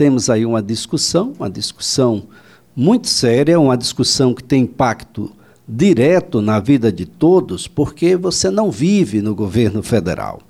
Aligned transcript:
temos 0.00 0.30
aí 0.30 0.46
uma 0.46 0.62
discussão, 0.62 1.34
uma 1.38 1.50
discussão 1.50 2.22
muito 2.74 3.06
séria, 3.06 3.60
uma 3.60 3.76
discussão 3.76 4.32
que 4.32 4.42
tem 4.42 4.62
impacto 4.62 5.30
direto 5.68 6.40
na 6.40 6.58
vida 6.58 6.90
de 6.90 7.04
todos, 7.04 7.68
porque 7.68 8.16
você 8.16 8.48
não 8.48 8.70
vive 8.70 9.20
no 9.20 9.34
governo 9.34 9.82
federal. 9.82 10.40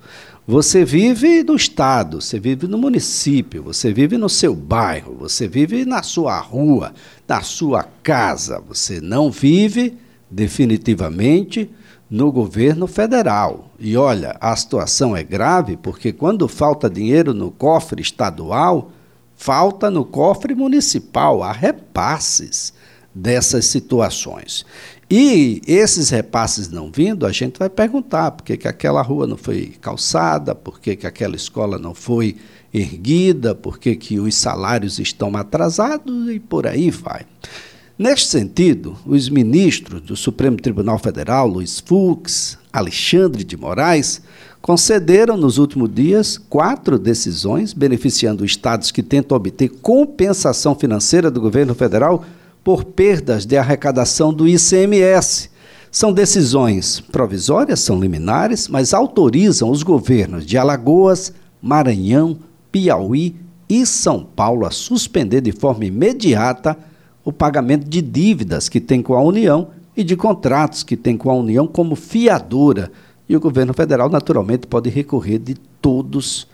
Você 0.47 0.85
vive 0.85 1.43
no 1.43 1.53
estado, 1.53 2.21
você 2.21 2.39
vive 2.39 2.65
no 2.65 2.77
município, 2.77 3.61
você 3.61 3.91
vive 3.91 4.17
no 4.17 4.29
seu 4.29 4.55
bairro, 4.55 5.17
você 5.19 5.49
vive 5.49 5.83
na 5.83 6.01
sua 6.01 6.39
rua, 6.39 6.93
na 7.27 7.41
sua 7.41 7.83
casa. 8.01 8.63
Você 8.69 9.01
não 9.01 9.29
vive 9.29 9.97
definitivamente 10.29 11.69
no 12.09 12.31
governo 12.31 12.87
federal. 12.87 13.69
E 13.77 13.97
olha, 13.97 14.37
a 14.39 14.55
situação 14.55 15.13
é 15.13 15.23
grave 15.23 15.75
porque 15.75 16.13
quando 16.13 16.47
falta 16.47 16.89
dinheiro 16.89 17.33
no 17.33 17.51
cofre 17.51 18.01
estadual, 18.01 18.93
falta 19.41 19.89
no 19.89 20.05
cofre 20.05 20.53
municipal. 20.53 21.41
Há 21.41 21.51
repasses 21.51 22.73
dessas 23.13 23.65
situações. 23.65 24.63
E 25.09 25.61
esses 25.67 26.09
repasses 26.09 26.69
não 26.69 26.91
vindo, 26.91 27.25
a 27.25 27.31
gente 27.31 27.57
vai 27.57 27.69
perguntar 27.69 28.31
por 28.31 28.43
que, 28.43 28.55
que 28.55 28.67
aquela 28.67 29.01
rua 29.01 29.27
não 29.27 29.35
foi 29.35 29.73
calçada, 29.81 30.55
por 30.55 30.79
que, 30.79 30.95
que 30.95 31.07
aquela 31.07 31.35
escola 31.35 31.77
não 31.77 31.93
foi 31.93 32.37
erguida, 32.73 33.53
por 33.53 33.77
que, 33.77 33.95
que 33.95 34.19
os 34.19 34.35
salários 34.35 34.99
estão 34.99 35.35
atrasados 35.35 36.29
e 36.29 36.39
por 36.39 36.67
aí 36.67 36.89
vai. 36.91 37.25
Neste 37.97 38.29
sentido, 38.29 38.95
os 39.05 39.27
ministros 39.27 40.01
do 40.01 40.15
Supremo 40.15 40.55
Tribunal 40.55 40.99
Federal, 40.99 41.47
Luiz 41.47 41.79
Fux, 41.79 42.57
Alexandre 42.71 43.43
de 43.43 43.57
Moraes, 43.57 44.21
concederam 44.61 45.35
nos 45.35 45.57
últimos 45.57 45.93
dias 45.93 46.37
quatro 46.37 46.99
decisões 46.99 47.73
beneficiando 47.73 48.45
estados 48.45 48.91
que 48.91 49.01
tentam 49.01 49.35
obter 49.35 49.69
compensação 49.69 50.75
financeira 50.75 51.31
do 51.31 51.41
governo 51.41 51.73
federal 51.73 52.23
por 52.63 52.83
perdas 52.83 53.45
de 53.45 53.57
arrecadação 53.57 54.33
do 54.33 54.47
ICMS. 54.47 55.49
São 55.91 56.13
decisões 56.13 56.99
provisórias, 56.99 57.81
são 57.81 57.99
liminares, 57.99 58.67
mas 58.67 58.93
autorizam 58.93 59.69
os 59.69 59.83
governos 59.83 60.45
de 60.45 60.57
Alagoas, 60.57 61.33
Maranhão, 61.61 62.37
Piauí 62.71 63.35
e 63.67 63.85
São 63.85 64.23
Paulo 64.23 64.65
a 64.65 64.71
suspender 64.71 65.41
de 65.41 65.51
forma 65.51 65.85
imediata 65.85 66.77
o 67.25 67.31
pagamento 67.33 67.89
de 67.89 68.01
dívidas 68.01 68.69
que 68.69 68.79
tem 68.79 69.01
com 69.01 69.15
a 69.15 69.21
União 69.21 69.69
e 69.95 70.03
de 70.03 70.15
contratos 70.15 70.83
que 70.83 70.95
tem 70.95 71.17
com 71.17 71.29
a 71.29 71.35
União 71.35 71.67
como 71.67 71.95
fiadora. 71.95 72.91
E 73.27 73.35
o 73.35 73.39
governo 73.39 73.73
federal, 73.73 74.09
naturalmente, 74.09 74.67
pode 74.67 74.89
recorrer 74.89 75.39
de 75.39 75.55
todos 75.81 76.47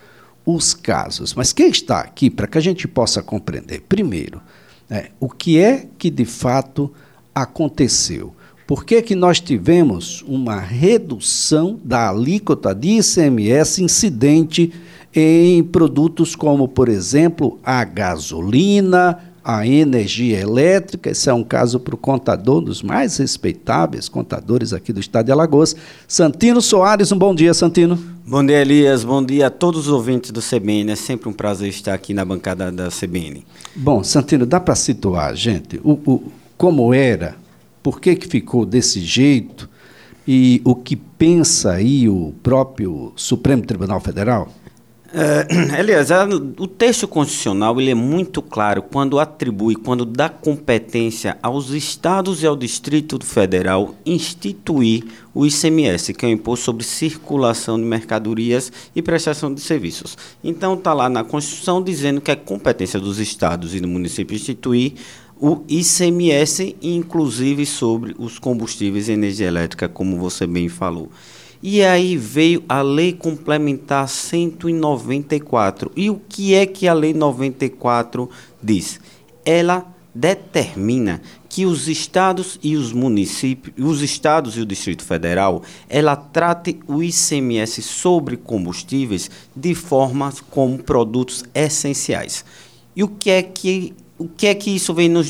os 0.46 0.74
casos. 0.74 1.34
Mas 1.34 1.52
quem 1.52 1.70
está 1.70 2.00
aqui 2.00 2.30
para 2.30 2.48
que 2.48 2.58
a 2.58 2.62
gente 2.62 2.88
possa 2.88 3.22
compreender? 3.22 3.82
Primeiro, 3.88 4.42
é, 4.90 5.12
o 5.20 5.30
que 5.30 5.60
é 5.60 5.88
que 5.98 6.10
de 6.10 6.26
fato 6.26 6.92
aconteceu? 7.36 8.34
Por 8.66 8.84
que, 8.84 9.02
que 9.02 9.16
nós 9.16 9.40
tivemos 9.40 10.22
uma 10.28 10.60
redução 10.60 11.80
da 11.84 12.10
alíquota 12.10 12.76
de 12.76 13.00
ICMS 13.00 13.82
incidente 13.82 14.74
em 15.16 15.64
produtos 15.64 16.36
como, 16.36 16.68
por 16.68 16.90
exemplo, 16.90 17.60
a 17.64 17.84
gasolina, 17.84 19.27
a 19.48 19.66
energia 19.66 20.42
elétrica. 20.42 21.10
Esse 21.10 21.30
é 21.30 21.34
um 21.34 21.42
caso 21.42 21.80
para 21.80 21.96
o 21.96 21.98
contador, 21.98 22.58
um 22.58 22.66
dos 22.66 22.84
mais 22.84 23.16
respeitáveis 23.16 24.10
contadores 24.10 24.74
aqui 24.74 24.92
do 24.92 25.00
estado 25.00 25.28
de 25.28 25.32
Alagoas. 25.32 25.74
Santino 26.06 26.62
Soares, 26.62 27.14
um 27.14 27.18
bom 27.18 27.34
dia, 27.34 27.54
Santino. 27.54 27.98
Bom 28.28 28.46
dia, 28.46 28.60
Elias. 28.60 29.06
Bom 29.06 29.24
dia 29.24 29.48
a 29.48 29.50
todos 29.50 29.88
os 29.88 29.94
ouvintes 29.94 30.32
do 30.32 30.42
CBN. 30.42 30.92
É 30.92 30.96
sempre 30.98 31.30
um 31.30 31.32
prazer 31.32 31.70
estar 31.70 31.94
aqui 31.94 32.14
na 32.14 32.26
bancada 32.26 32.70
da 32.70 32.90
CBN. 32.90 33.46
Bom, 33.74 34.04
Santino, 34.04 34.46
dá 34.46 34.60
para 34.60 34.76
situar, 34.76 35.34
gente, 35.34 35.80
o, 35.82 35.94
o, 35.94 36.24
como 36.58 36.94
era, 36.94 37.38
por 37.82 38.02
que, 38.02 38.18
que 38.18 38.28
ficou 38.28 38.66
desse 38.66 39.00
jeito 39.00 39.70
e 40.28 40.62
o 40.66 40.76
que 40.76 40.98
pensa 40.98 41.72
aí 41.72 42.10
o 42.10 42.34
próprio 42.44 43.14
Supremo 43.16 43.66
Tribunal 43.66 44.02
Federal? 44.02 44.50
É, 45.78 46.62
o 46.62 46.68
texto 46.68 47.08
constitucional 47.08 47.80
ele 47.82 47.90
é 47.90 47.96
muito 47.96 48.40
claro 48.40 48.84
quando 48.84 49.20
atribui, 49.20 49.76
quando 49.76 50.06
dá 50.06 50.30
competência 50.30 51.38
aos 51.42 51.72
estados 51.72 52.44
e 52.44 52.48
ao 52.48 52.56
Distrito 52.56 53.20
Federal 53.26 53.96
instituir 54.06 55.06
o 55.34 55.46
ICMS, 55.46 56.14
que 56.14 56.26
é 56.26 56.30
o 56.30 56.32
Imposto 56.32 56.66
sobre 56.66 56.84
Circulação 56.84 57.80
de 57.80 57.86
Mercadorias 57.86 58.72
e 58.96 59.02
Prestação 59.02 59.52
de 59.52 59.62
Serviços. 59.62 60.16
Então, 60.44 60.76
está 60.76 60.94
lá 60.94 61.10
na 61.10 61.24
Constituição 61.24 61.82
dizendo 61.82 62.22
que 62.22 62.30
é 62.30 62.36
competência 62.36 63.00
dos 63.00 63.18
estados 63.18 63.74
e 63.74 63.80
do 63.80 63.88
município 63.88 64.36
instituir 64.36 64.94
o 65.40 65.64
ICMS, 65.68 66.76
inclusive 66.82 67.66
sobre 67.66 68.16
os 68.20 68.38
combustíveis 68.38 69.10
e 69.10 69.14
energia 69.14 69.48
elétrica, 69.48 69.90
como 69.90 70.18
você 70.18 70.46
bem 70.46 70.70
falou. 70.70 71.12
E 71.70 71.84
aí 71.84 72.16
veio 72.16 72.64
a 72.70 72.82
Lei 72.82 73.12
Complementar 73.12 74.08
194. 74.08 75.92
E 75.98 76.10
o 76.10 76.16
que 76.16 76.54
é 76.54 76.66
que 76.66 76.88
a 76.88 76.94
Lei 76.94 77.14
94 77.14 78.30
diz? 78.64 79.02
Ela 79.44 79.86
determina 80.16 81.22
que 81.50 81.66
os 81.66 81.90
estados 81.90 82.58
e 82.64 82.78
os 82.78 82.94
municípios, 82.94 83.76
os 83.78 84.02
estados 84.02 84.56
e 84.56 84.62
o 84.62 84.66
Distrito 84.66 85.04
Federal, 85.04 85.62
ela 85.90 86.16
trate 86.16 86.80
o 86.88 87.04
ICMS 87.04 87.82
sobre 87.82 88.38
combustíveis 88.38 89.30
de 89.54 89.76
forma 89.76 90.34
como 90.50 90.82
produtos 90.82 91.44
essenciais. 91.54 92.46
E 92.96 93.04
o 93.04 93.10
que 93.10 93.30
é 93.30 93.44
que 93.44 93.94
o 94.18 94.28
que 94.28 94.48
é 94.48 94.56
que 94.56 94.72
isso 94.72 94.94
vem 94.94 95.10
nos, 95.10 95.30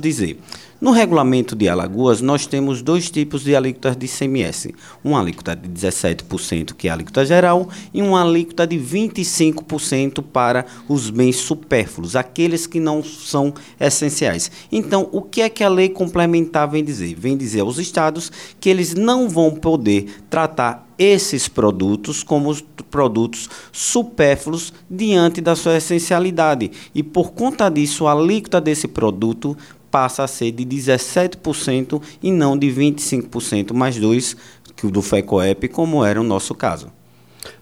dizer? 0.00 0.38
No 0.78 0.90
regulamento 0.90 1.56
de 1.56 1.70
Alagoas, 1.70 2.20
nós 2.20 2.44
temos 2.44 2.82
dois 2.82 3.10
tipos 3.10 3.42
de 3.42 3.56
alíquotas 3.56 3.96
de 3.96 4.04
ICMS. 4.04 4.74
Uma 5.02 5.20
alíquota 5.20 5.56
de 5.56 5.66
17%, 5.70 6.74
que 6.74 6.86
é 6.86 6.90
a 6.90 6.94
alíquota 6.94 7.24
geral, 7.24 7.70
e 7.94 8.02
uma 8.02 8.22
alíquota 8.22 8.66
de 8.66 8.76
25% 8.76 10.22
para 10.22 10.66
os 10.86 11.08
bens 11.08 11.36
supérfluos, 11.36 12.14
aqueles 12.14 12.66
que 12.66 12.78
não 12.78 13.02
são 13.02 13.54
essenciais. 13.80 14.50
Então, 14.70 15.08
o 15.12 15.22
que 15.22 15.40
é 15.40 15.48
que 15.48 15.64
a 15.64 15.68
lei 15.68 15.88
complementar 15.88 16.68
vem 16.68 16.84
dizer? 16.84 17.14
Vem 17.14 17.38
dizer 17.38 17.60
aos 17.60 17.78
estados 17.78 18.30
que 18.60 18.68
eles 18.68 18.92
não 18.94 19.30
vão 19.30 19.52
poder 19.52 20.24
tratar 20.28 20.86
esses 20.98 21.48
produtos 21.48 22.22
como 22.22 22.54
produtos 22.90 23.48
supérfluos 23.72 24.72
diante 24.90 25.40
da 25.40 25.56
sua 25.56 25.76
essencialidade. 25.76 26.70
E 26.94 27.02
por 27.02 27.32
conta 27.32 27.68
disso, 27.70 28.06
a 28.06 28.12
alíquota 28.12 28.60
desse 28.60 28.88
produto 28.88 29.56
passa 29.96 30.24
a 30.24 30.28
ser 30.28 30.52
de 30.52 30.62
17% 30.62 32.02
e 32.22 32.30
não 32.30 32.54
de 32.54 32.66
25% 32.66 33.72
mais 33.72 33.98
2% 33.98 34.36
que 34.76 34.86
o 34.86 34.90
do 34.90 35.00
FECOEP, 35.00 35.68
como 35.68 36.04
era 36.04 36.20
o 36.20 36.22
nosso 36.22 36.54
caso. 36.54 36.88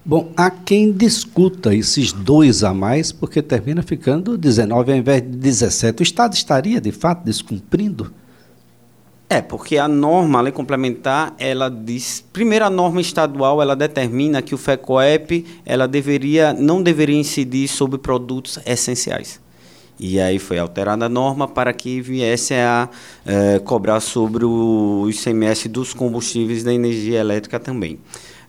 Bom, 0.03 0.33
há 0.35 0.51
quem 0.51 0.91
discuta 0.91 1.73
esses 1.73 2.11
dois 2.11 2.61
a 2.61 2.73
mais, 2.73 3.13
porque 3.13 3.41
termina 3.41 3.81
ficando 3.81 4.37
19 4.37 4.91
ao 4.91 4.97
invés 4.97 5.21
de 5.21 5.29
17. 5.29 6.01
O 6.01 6.03
Estado 6.03 6.33
estaria, 6.33 6.81
de 6.81 6.91
fato, 6.91 7.23
descumprindo? 7.23 8.13
É, 9.29 9.41
porque 9.41 9.77
a 9.77 9.87
norma, 9.87 10.39
a 10.39 10.41
lei 10.41 10.51
complementar, 10.51 11.33
ela 11.39 11.69
diz, 11.69 12.21
primeiro 12.33 12.65
a 12.65 12.69
norma 12.69 12.99
estadual, 12.99 13.61
ela 13.61 13.77
determina 13.77 14.41
que 14.41 14.53
o 14.53 14.57
FECOEP, 14.57 15.45
ela 15.65 15.87
deveria, 15.87 16.51
não 16.51 16.83
deveria 16.83 17.17
incidir 17.17 17.69
sobre 17.69 17.97
produtos 17.97 18.59
essenciais. 18.65 19.39
E 19.99 20.19
aí 20.19 20.39
foi 20.39 20.59
alterada 20.59 21.05
a 21.05 21.09
norma 21.09 21.47
para 21.47 21.71
que 21.73 22.01
viesse 22.01 22.53
a 22.53 22.89
é, 23.25 23.59
cobrar 23.59 23.99
sobre 23.99 24.43
o 24.43 25.07
ICMS 25.09 25.69
dos 25.69 25.93
combustíveis 25.93 26.63
da 26.63 26.73
energia 26.73 27.19
elétrica 27.19 27.59
também. 27.59 27.99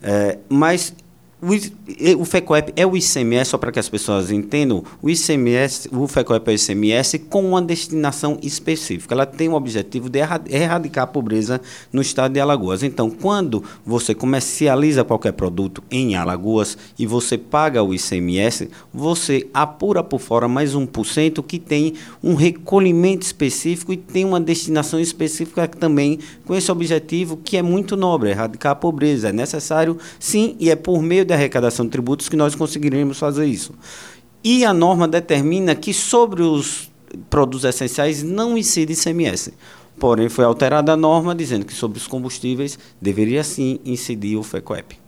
É, 0.03 0.39
mas 0.49 0.95
o, 1.47 2.23
o 2.23 2.25
FECOEP 2.25 2.73
é 2.75 2.85
o 2.85 2.97
ICMS, 2.97 3.51
só 3.51 3.59
para 3.59 3.71
que 3.71 3.79
as 3.79 3.89
pessoas 3.89 4.33
entendam, 4.33 4.83
o 5.01 5.09
ICMS, 5.09 5.89
o 5.93 6.09
FECOEP 6.09 6.49
é 6.49 6.53
o 6.53 6.57
ICMS 6.57 7.19
com 7.21 7.45
uma 7.45 7.63
destinação 7.63 8.37
específica. 8.43 9.15
Ela 9.15 9.27
tem 9.27 9.49
o 9.49 9.55
objetivo 9.55 10.11
de 10.11 10.19
erradicar 10.19 11.05
a 11.05 11.07
pobreza 11.07 11.61
no 11.93 12.03
estado 12.03 12.33
de 12.33 12.41
Alagoas. 12.41 12.83
Então, 12.83 13.09
quando 13.09 13.63
você 13.85 14.15
comercializa 14.15 15.05
qualquer 15.05 15.33
produto 15.33 15.85
em 15.89 16.17
Alagoas 16.17 16.77
e 16.99 17.07
você 17.07 17.39
paga 17.39 17.83
o 17.83 17.95
ICMS, 17.95 18.69
você 18.93 19.49
apura 19.55 20.03
por 20.03 20.21
fora 20.21 20.49
mais 20.49 20.75
1% 20.75 21.45
que 21.45 21.61
tem 21.61 21.95
um 22.23 22.35
recolhimento 22.35 23.25
específico 23.25 23.93
e 23.93 23.97
tem 23.97 24.25
uma 24.25 24.41
destinação 24.41 24.99
específica 24.99 25.69
também 25.69 26.19
com 26.45 26.55
esse 26.55 26.73
objetivo 26.73 27.37
que 27.37 27.57
é 27.57 27.63
muito 27.63 27.97
nobre, 27.97 28.31
erradicar 28.31 28.73
a 28.73 28.77
pobreza. 28.77 29.29
É 29.29 29.33
necessário, 29.33 29.97
sim, 30.19 30.57
e 30.59 30.71
é 30.71 30.75
por 30.77 31.01
meio 31.01 31.25
de 31.25 31.36
arrecadação 31.37 31.87
de 31.87 31.93
tributos 31.93 32.29
que 32.29 32.37
nós 32.37 32.55
conseguiremos 32.55 33.19
fazer 33.19 33.47
isso. 33.47 33.75
E 34.43 34.65
a 34.65 34.73
norma 34.73 35.09
determina 35.09 35.75
que 35.75 35.93
sobre 35.93 36.43
os 36.43 36.91
produtos 37.31 37.65
essenciais 37.65 38.23
não 38.23 38.57
incide 38.57 38.93
ICMS. 38.93 39.53
Porém, 39.99 40.29
foi 40.29 40.45
alterada 40.45 40.93
a 40.93 40.97
norma 40.97 41.35
dizendo 41.35 41.65
que 41.65 41.73
sobre 41.73 41.99
os 41.99 42.07
combustíveis 42.07 42.79
deveria 43.01 43.43
sim 43.43 43.81
incidir 43.85 44.37
o 44.37 44.43
FECOEP. 44.43 44.99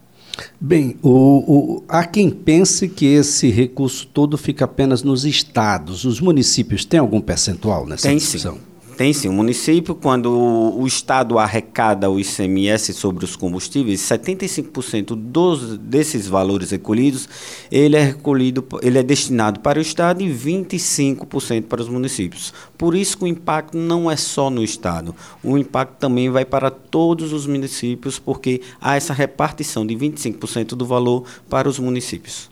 Bem, 0.61 0.97
o, 1.03 1.11
o, 1.11 1.85
há 1.89 2.05
quem 2.05 2.31
pense 2.31 2.89
que 2.89 3.07
esse 3.07 3.51
recurso 3.51 4.07
todo 4.07 4.39
fica 4.39 4.65
apenas 4.65 5.03
nos 5.03 5.25
estados. 5.25 6.05
Os 6.05 6.21
municípios 6.21 6.85
têm 6.85 7.01
algum 7.01 7.21
percentual 7.21 7.87
nessa 7.87 8.09
Tem 8.09 8.17
discussão? 8.17 8.55
Sim. 8.55 8.61
Tem 8.99 9.13
sim. 9.13 9.29
O 9.29 9.33
município, 9.33 9.95
quando 9.95 10.29
o 10.29 10.85
Estado 10.85 11.39
arrecada 11.39 12.11
o 12.11 12.19
ICMS 12.19 12.93
sobre 12.93 13.25
os 13.25 13.37
combustíveis, 13.37 14.01
75% 14.01 15.15
dos, 15.15 15.79
desses 15.79 16.27
valores 16.27 16.73
recolhidos, 16.73 17.29
ele 17.71 17.95
é 17.95 18.03
recolhido, 18.03 18.67
ele 18.83 18.99
é 18.99 19.03
destinado 19.05 19.61
para 19.61 19.79
o 19.79 19.83
Estado 19.83 20.21
e 20.21 20.29
25% 20.29 21.67
para 21.67 21.81
os 21.81 21.89
municípios. 21.89 22.53
Por 22.77 22.97
isso 22.97 23.19
que 23.19 23.23
o 23.23 23.29
impacto 23.29 23.79
não 23.79 24.11
é 24.11 24.17
só 24.17 24.51
no 24.51 24.65
Estado. 24.65 25.15
O 25.45 25.57
impacto 25.57 25.97
também 26.01 26.29
vai 26.29 26.45
para 26.45 26.69
todos 26.69 27.33
os 27.33 27.47
municípios, 27.47 28.19
porque 28.19 28.63
há 28.81 28.97
essa 28.97 29.15
repartição 29.15 29.87
de 29.87 29.95
25% 29.95 30.71
do 30.71 30.85
valor 30.85 31.23
para 31.49 31.69
os 31.69 31.79
municípios. 31.79 32.51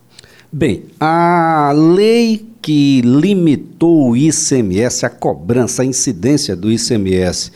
Bem, 0.59 0.85
a 0.99 1.71
lei 1.77 2.49
que 2.63 3.03
limitou 3.03 4.09
o 4.09 4.17
ICMS, 4.17 5.05
a 5.05 5.11
cobrança, 5.11 5.83
a 5.83 5.85
incidência 5.85 6.57
do 6.57 6.73
ICMS 6.73 7.53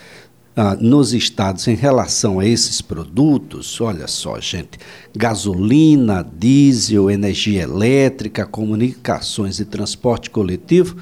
ah, 0.54 0.76
nos 0.78 1.14
estados 1.14 1.66
em 1.66 1.74
relação 1.74 2.40
a 2.40 2.44
esses 2.44 2.82
produtos, 2.82 3.80
olha 3.80 4.06
só, 4.06 4.38
gente, 4.38 4.78
gasolina, 5.16 6.22
diesel, 6.22 7.10
energia 7.10 7.62
elétrica, 7.62 8.44
comunicações 8.44 9.58
e 9.60 9.64
transporte 9.64 10.28
coletivo, 10.28 10.98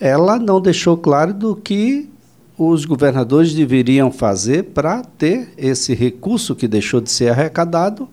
ela 0.00 0.40
não 0.40 0.60
deixou 0.60 0.96
claro 0.96 1.32
do 1.32 1.54
que 1.54 2.10
os 2.58 2.84
governadores 2.84 3.54
deveriam 3.54 4.10
fazer 4.10 4.64
para 4.64 5.00
ter 5.00 5.50
esse 5.56 5.94
recurso 5.94 6.56
que 6.56 6.66
deixou 6.66 7.00
de 7.00 7.12
ser 7.12 7.28
arrecadado 7.28 8.08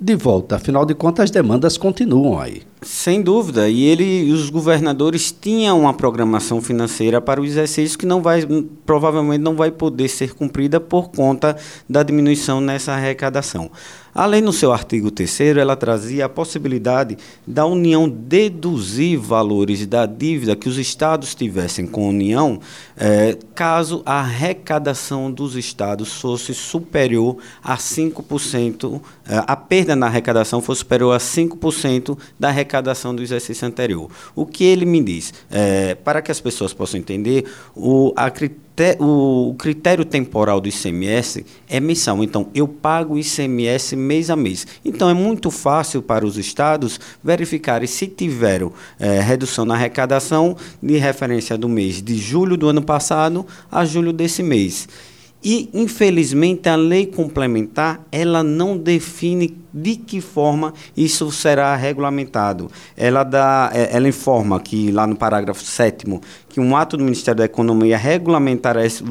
de 0.00 0.16
volta. 0.16 0.56
Afinal 0.56 0.86
de 0.86 0.94
contas, 0.94 1.24
as 1.24 1.30
demandas 1.30 1.76
continuam 1.76 2.40
aí. 2.40 2.62
Sem 2.80 3.20
dúvida. 3.22 3.68
E 3.68 3.82
ele, 3.82 4.30
os 4.32 4.50
governadores 4.50 5.32
tinham 5.32 5.80
uma 5.80 5.92
programação 5.92 6.62
financeira 6.62 7.20
para 7.20 7.40
o 7.40 7.44
exercício 7.44 7.98
que 7.98 8.06
não 8.06 8.22
vai, 8.22 8.46
provavelmente 8.86 9.40
não 9.40 9.56
vai 9.56 9.70
poder 9.70 10.08
ser 10.08 10.34
cumprida 10.34 10.78
por 10.78 11.10
conta 11.10 11.56
da 11.88 12.02
diminuição 12.02 12.60
nessa 12.60 12.92
arrecadação. 12.92 13.70
A 14.18 14.26
lei, 14.26 14.40
no 14.40 14.52
seu 14.52 14.72
artigo 14.72 15.12
3 15.12 15.40
ela 15.58 15.76
trazia 15.76 16.24
a 16.24 16.28
possibilidade 16.28 17.16
da 17.46 17.64
União 17.64 18.08
deduzir 18.08 19.16
valores 19.16 19.86
da 19.86 20.06
dívida 20.06 20.56
que 20.56 20.68
os 20.68 20.76
estados 20.76 21.36
tivessem 21.36 21.86
com 21.86 22.06
a 22.06 22.08
União, 22.08 22.58
eh, 22.96 23.38
caso 23.54 24.02
a 24.04 24.18
arrecadação 24.18 25.30
dos 25.30 25.54
estados 25.54 26.20
fosse 26.20 26.52
superior 26.52 27.36
a 27.62 27.76
5%, 27.76 29.00
eh, 29.28 29.44
a 29.46 29.54
perda 29.54 29.94
na 29.94 30.06
arrecadação 30.06 30.60
fosse 30.60 30.80
superior 30.80 31.14
a 31.14 31.20
5% 31.20 32.18
da 32.40 32.48
arrecadação 32.48 32.67
do 33.14 33.22
exercício 33.22 33.66
anterior. 33.66 34.10
O 34.34 34.46
que 34.46 34.64
ele 34.64 34.84
me 34.84 35.02
diz? 35.02 35.32
Eh, 35.50 35.96
para 36.04 36.22
que 36.22 36.30
as 36.30 36.40
pessoas 36.40 36.72
possam 36.72 37.00
entender, 37.00 37.44
o, 37.74 38.12
a 38.16 38.30
critério 38.30 38.68
o 39.00 39.56
critério 39.58 40.04
temporal 40.04 40.60
do 40.60 40.68
ICMS 40.68 41.44
é 41.68 41.80
mensal. 41.80 42.22
Então, 42.22 42.48
eu 42.54 42.68
pago 42.68 43.14
o 43.14 43.18
ICMS 43.18 43.96
mês 43.96 44.30
a 44.30 44.36
mês. 44.36 44.66
Então, 44.84 45.10
é 45.10 45.14
muito 45.14 45.50
fácil 45.50 46.00
para 46.00 46.24
os 46.24 46.38
estados 46.38 47.00
verificarem 47.22 47.88
se 47.88 48.06
tiveram 48.06 48.72
é, 48.98 49.20
redução 49.20 49.64
na 49.64 49.74
arrecadação 49.74 50.56
de 50.80 50.96
referência 50.96 51.58
do 51.58 51.68
mês 51.68 52.00
de 52.00 52.16
julho 52.16 52.56
do 52.56 52.68
ano 52.68 52.82
passado 52.82 53.44
a 53.70 53.84
julho 53.84 54.12
desse 54.12 54.42
mês. 54.42 54.88
E, 55.42 55.70
infelizmente, 55.72 56.68
a 56.68 56.74
lei 56.74 57.06
complementar, 57.06 58.04
ela 58.10 58.42
não 58.42 58.76
define 58.76 59.56
de 59.72 59.94
que 59.94 60.20
forma 60.20 60.74
isso 60.96 61.30
será 61.30 61.76
regulamentado. 61.76 62.70
Ela, 62.96 63.22
dá, 63.22 63.70
é, 63.72 63.96
ela 63.96 64.08
informa 64.08 64.58
que, 64.58 64.90
lá 64.90 65.06
no 65.06 65.14
parágrafo 65.14 65.62
7 65.62 66.06
que 66.48 66.58
um 66.58 66.76
ato 66.76 66.96
do 66.96 67.04
Ministério 67.04 67.38
da 67.38 67.44
Economia 67.44 67.96
regulamentará 67.96 68.84
este, 68.84 69.04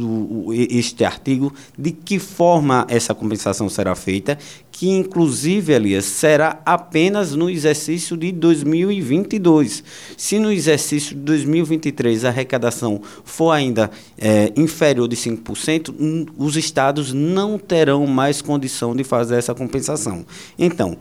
este 0.70 1.06
artigo, 1.06 1.54
de 1.78 1.92
que 1.92 2.20
forma 2.20 2.86
essa 2.90 3.14
compensação 3.14 3.70
será 3.70 3.96
feita, 3.96 4.38
que 4.78 4.92
inclusive, 4.92 5.74
Elias, 5.74 6.06
será 6.06 6.62
apenas 6.64 7.34
no 7.34 7.50
exercício 7.50 8.16
de 8.16 8.32
2022. 8.32 9.84
Se 10.16 10.38
no 10.38 10.52
exercício 10.52 11.16
de 11.16 11.22
2023 11.22 12.24
a 12.24 12.28
arrecadação 12.28 13.02
for 13.24 13.50
ainda 13.50 13.90
é, 14.16 14.54
inferior 14.56 15.08
de 15.08 15.16
5%, 15.16 16.30
os 16.38 16.56
estados 16.56 17.12
não 17.12 17.58
terão 17.58 18.06
mais 18.06 18.40
condição 18.40 18.96
de 18.96 19.04
fazer 19.04 19.38
essa 19.38 19.56
compensação. 19.56 20.24
Então, 20.60 20.96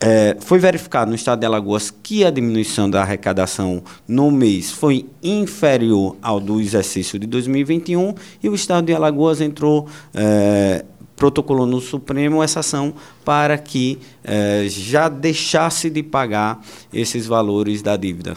é, 0.00 0.36
foi 0.40 0.58
verificado 0.58 1.08
no 1.08 1.14
estado 1.14 1.38
de 1.38 1.46
Alagoas 1.46 1.90
que 1.90 2.24
a 2.24 2.30
diminuição 2.30 2.90
da 2.90 3.00
arrecadação 3.00 3.80
no 4.08 4.28
mês 4.30 4.72
foi 4.72 5.06
inferior 5.22 6.16
ao 6.20 6.40
do 6.40 6.60
exercício 6.60 7.16
de 7.16 7.28
2021 7.28 8.12
e 8.42 8.48
o 8.48 8.54
estado 8.56 8.86
de 8.86 8.92
Alagoas 8.92 9.40
entrou 9.40 9.86
é, 10.12 10.84
protocolou 11.16 11.66
no 11.66 11.80
Supremo 11.80 12.42
essa 12.42 12.60
ação 12.60 12.94
para 13.24 13.56
que 13.56 13.98
eh, 14.24 14.66
já 14.68 15.08
deixasse 15.08 15.88
de 15.88 16.02
pagar 16.02 16.60
esses 16.92 17.26
valores 17.26 17.82
da 17.82 17.96
dívida. 17.96 18.36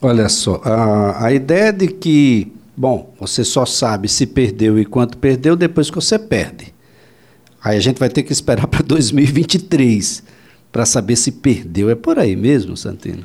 Olha 0.00 0.28
só, 0.28 0.60
a, 0.64 1.26
a 1.26 1.32
ideia 1.32 1.72
de 1.72 1.88
que, 1.88 2.52
bom, 2.76 3.14
você 3.20 3.44
só 3.44 3.64
sabe 3.64 4.08
se 4.08 4.26
perdeu 4.26 4.78
e 4.78 4.84
quanto 4.84 5.16
perdeu 5.18 5.54
depois 5.54 5.90
que 5.90 5.96
você 5.96 6.18
perde. 6.18 6.72
Aí 7.62 7.76
a 7.76 7.80
gente 7.80 7.98
vai 7.98 8.08
ter 8.08 8.22
que 8.22 8.32
esperar 8.32 8.66
para 8.68 8.82
2023 8.82 10.22
para 10.72 10.86
saber 10.86 11.16
se 11.16 11.30
perdeu. 11.32 11.90
É 11.90 11.94
por 11.94 12.18
aí 12.18 12.34
mesmo, 12.34 12.76
Santino? 12.76 13.24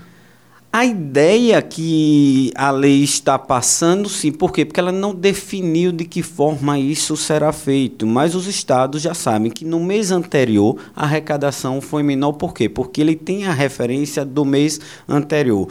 A 0.71 0.85
ideia 0.85 1.61
que 1.61 2.51
a 2.53 2.69
lei 2.69 3.01
está 3.01 3.39
passando, 3.39 4.09
sim, 4.09 4.31
por 4.31 4.51
quê? 4.51 4.65
Porque 4.65 4.79
ela 4.79 4.91
não 4.91 5.15
definiu 5.15 5.91
de 5.91 6.03
que 6.05 6.21
forma 6.21 6.77
isso 6.77 7.15
será 7.15 7.51
feito, 7.53 8.05
mas 8.05 8.35
os 8.35 8.47
estados 8.47 9.01
já 9.01 9.13
sabem 9.13 9.49
que 9.49 9.63
no 9.63 9.79
mês 9.79 10.11
anterior 10.11 10.77
a 10.95 11.03
arrecadação 11.03 11.79
foi 11.79 12.03
menor, 12.03 12.33
por 12.33 12.53
quê? 12.53 12.67
Porque 12.67 13.01
ele 13.01 13.15
tem 13.15 13.45
a 13.45 13.53
referência 13.53 14.25
do 14.25 14.43
mês 14.43 14.79
anterior. 15.07 15.67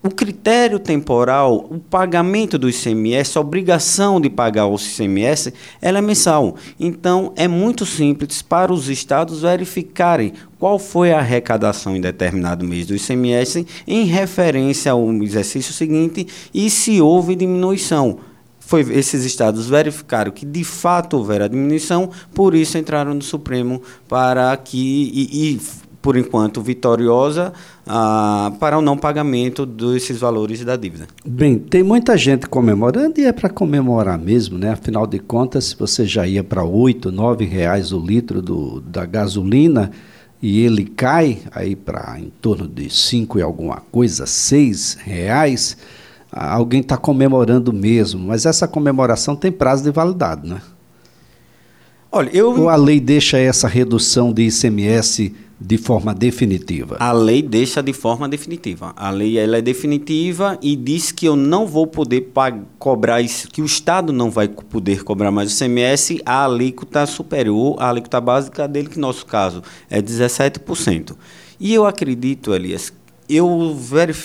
O 0.00 0.10
critério 0.10 0.78
temporal, 0.78 1.66
o 1.68 1.80
pagamento 1.80 2.56
do 2.56 2.70
ICMS, 2.70 3.36
a 3.36 3.40
obrigação 3.40 4.20
de 4.20 4.30
pagar 4.30 4.66
o 4.66 4.76
ICMS, 4.76 5.52
ela 5.82 5.98
é 5.98 6.00
mensal. 6.00 6.54
Então, 6.78 7.32
é 7.34 7.48
muito 7.48 7.84
simples 7.84 8.40
para 8.40 8.72
os 8.72 8.88
estados 8.88 9.42
verificarem 9.42 10.34
qual 10.56 10.78
foi 10.78 11.12
a 11.12 11.18
arrecadação 11.18 11.96
em 11.96 12.00
determinado 12.00 12.64
mês 12.64 12.86
do 12.86 12.94
ICMS 12.94 13.66
em 13.88 14.04
referência 14.04 14.92
ao 14.92 15.12
exercício 15.14 15.72
seguinte 15.72 16.28
e 16.54 16.70
se 16.70 17.00
houve 17.00 17.34
diminuição. 17.34 18.20
Foi, 18.60 18.82
esses 18.92 19.24
estados 19.24 19.68
verificaram 19.68 20.30
que 20.30 20.46
de 20.46 20.62
fato 20.62 21.16
houver 21.16 21.42
a 21.42 21.48
diminuição, 21.48 22.10
por 22.32 22.54
isso 22.54 22.78
entraram 22.78 23.14
no 23.14 23.22
Supremo 23.22 23.82
para 24.06 24.56
que 24.58 25.10
e, 25.12 25.54
e 25.54 25.60
por 26.00 26.16
enquanto, 26.16 26.62
vitoriosa 26.62 27.52
ah, 27.86 28.52
para 28.60 28.78
o 28.78 28.82
não 28.82 28.96
pagamento 28.96 29.66
desses 29.66 30.18
valores 30.18 30.64
da 30.64 30.76
dívida. 30.76 31.06
Bem, 31.24 31.58
tem 31.58 31.82
muita 31.82 32.16
gente 32.16 32.46
comemorando 32.46 33.20
e 33.20 33.24
é 33.24 33.32
para 33.32 33.48
comemorar 33.48 34.18
mesmo, 34.18 34.58
né? 34.58 34.70
Afinal 34.70 35.06
de 35.06 35.18
contas, 35.18 35.66
se 35.66 35.76
você 35.76 36.06
já 36.06 36.26
ia 36.26 36.44
para 36.44 36.64
oito, 36.64 37.10
nove 37.10 37.44
reais 37.44 37.92
o 37.92 37.98
litro 37.98 38.40
do, 38.40 38.80
da 38.80 39.04
gasolina 39.04 39.90
e 40.40 40.64
ele 40.64 40.84
cai 40.84 41.38
aí 41.50 41.74
para 41.74 42.18
em 42.18 42.30
torno 42.40 42.68
de 42.68 42.88
cinco 42.90 43.38
e 43.38 43.42
alguma 43.42 43.82
coisa, 43.90 44.24
seis 44.24 44.96
reais, 45.02 45.76
alguém 46.30 46.80
está 46.80 46.96
comemorando 46.96 47.72
mesmo. 47.72 48.28
Mas 48.28 48.46
essa 48.46 48.68
comemoração 48.68 49.34
tem 49.34 49.50
prazo 49.50 49.82
de 49.82 49.90
validade, 49.90 50.48
né? 50.48 50.60
Olha, 52.10 52.30
eu... 52.32 52.52
Ou 52.52 52.68
a 52.68 52.76
lei 52.76 53.00
deixa 53.00 53.36
essa 53.36 53.68
redução 53.68 54.32
de 54.32 54.46
ICMS 54.46 55.34
de 55.60 55.76
forma 55.76 56.14
definitiva? 56.14 56.96
A 57.00 57.12
lei 57.12 57.42
deixa 57.42 57.82
de 57.82 57.92
forma 57.92 58.28
definitiva. 58.28 58.92
A 58.96 59.10
lei 59.10 59.38
ela 59.38 59.58
é 59.58 59.62
definitiva 59.62 60.58
e 60.62 60.76
diz 60.76 61.10
que 61.10 61.26
eu 61.26 61.34
não 61.34 61.66
vou 61.66 61.86
poder 61.86 62.30
cobrar 62.78 63.20
isso, 63.20 63.48
que 63.48 63.60
o 63.60 63.66
Estado 63.66 64.12
não 64.12 64.30
vai 64.30 64.48
poder 64.48 65.02
cobrar 65.02 65.30
mais 65.30 65.52
o 65.52 65.58
CMS 65.58 66.20
a 66.24 66.44
alíquota 66.44 67.06
superior 67.06 67.76
à 67.78 67.88
alíquota 67.88 68.20
básica 68.20 68.68
dele, 68.68 68.88
que 68.88 68.96
no 68.96 69.08
nosso 69.08 69.26
caso 69.26 69.62
é 69.90 70.00
17%. 70.00 71.16
E 71.58 71.74
eu 71.74 71.84
acredito, 71.84 72.54
Elias, 72.54 72.92
eu, 73.28 73.76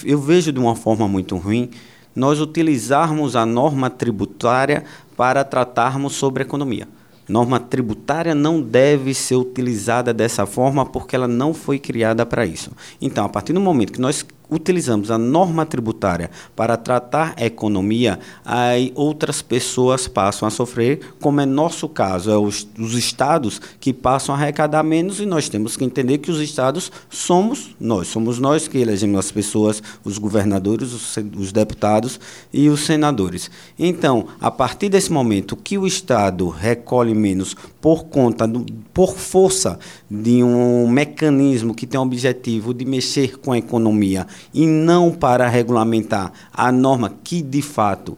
eu 0.05 0.19
vejo 0.19 0.51
de 0.51 0.59
uma 0.59 0.75
forma 0.75 1.07
muito 1.07 1.35
ruim 1.37 1.69
nós 2.15 2.39
utilizarmos 2.39 3.35
a 3.35 3.43
norma 3.43 3.89
tributária 3.89 4.83
para 5.17 5.43
tratarmos 5.43 6.13
sobre 6.13 6.43
economia. 6.43 6.87
Norma 7.27 7.59
tributária 7.59 8.35
não 8.35 8.61
deve 8.61 9.13
ser 9.13 9.35
utilizada 9.35 10.13
dessa 10.13 10.45
forma 10.45 10.85
porque 10.85 11.15
ela 11.15 11.27
não 11.27 11.53
foi 11.53 11.79
criada 11.79 12.25
para 12.25 12.45
isso. 12.45 12.71
Então, 13.01 13.25
a 13.25 13.29
partir 13.29 13.53
do 13.53 13.61
momento 13.61 13.93
que 13.93 14.01
nós 14.01 14.25
utilizamos 14.53 15.11
a 15.11 15.17
norma 15.17 15.65
tributária 15.65 16.29
para 16.55 16.77
tratar 16.77 17.33
a 17.37 17.45
economia, 17.45 18.19
aí 18.45 18.91
outras 18.95 19.41
pessoas 19.41 20.07
passam 20.07 20.47
a 20.47 20.51
sofrer, 20.51 20.99
como 21.19 21.41
é 21.41 21.45
nosso 21.45 21.89
caso, 21.89 22.31
é 22.31 22.37
os, 22.37 22.67
os 22.77 22.93
estados 22.93 23.59
que 23.79 23.93
passam 23.93 24.33
a 24.33 24.37
arrecadar 24.37 24.83
menos 24.83 25.19
e 25.19 25.25
nós 25.25 25.49
temos 25.49 25.75
que 25.75 25.83
entender 25.83 26.19
que 26.19 26.31
os 26.31 26.39
estados 26.39 26.91
somos 27.09 27.75
nós, 27.79 28.07
somos 28.07 28.39
nós 28.39 28.67
que 28.67 28.77
elegemos 28.77 29.19
as 29.19 29.31
pessoas, 29.31 29.81
os 30.03 30.17
governadores, 30.17 30.93
os, 30.93 31.17
os 31.37 31.51
deputados 31.51 32.19
e 32.51 32.69
os 32.69 32.85
senadores. 32.85 33.49
Então, 33.77 34.27
a 34.39 34.51
partir 34.51 34.89
desse 34.89 35.11
momento 35.11 35.55
que 35.55 35.77
o 35.77 35.87
estado 35.87 36.49
recolhe 36.49 37.13
menos 37.13 37.55
por 37.83 38.05
conta, 38.05 38.47
do, 38.47 38.65
por 38.93 39.17
força 39.17 39.77
de 40.09 40.41
um 40.41 40.87
mecanismo 40.87 41.75
que 41.75 41.85
tem 41.85 41.99
o 41.99 42.03
objetivo 42.03 42.73
de 42.73 42.85
mexer 42.85 43.37
com 43.39 43.51
a 43.51 43.57
economia 43.57 44.25
e 44.53 44.65
não 44.65 45.11
para 45.11 45.49
regulamentar 45.49 46.31
a 46.53 46.71
norma 46.71 47.13
que 47.21 47.41
de 47.41 47.61
fato 47.61 48.17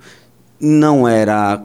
não 0.59 1.07
era 1.07 1.63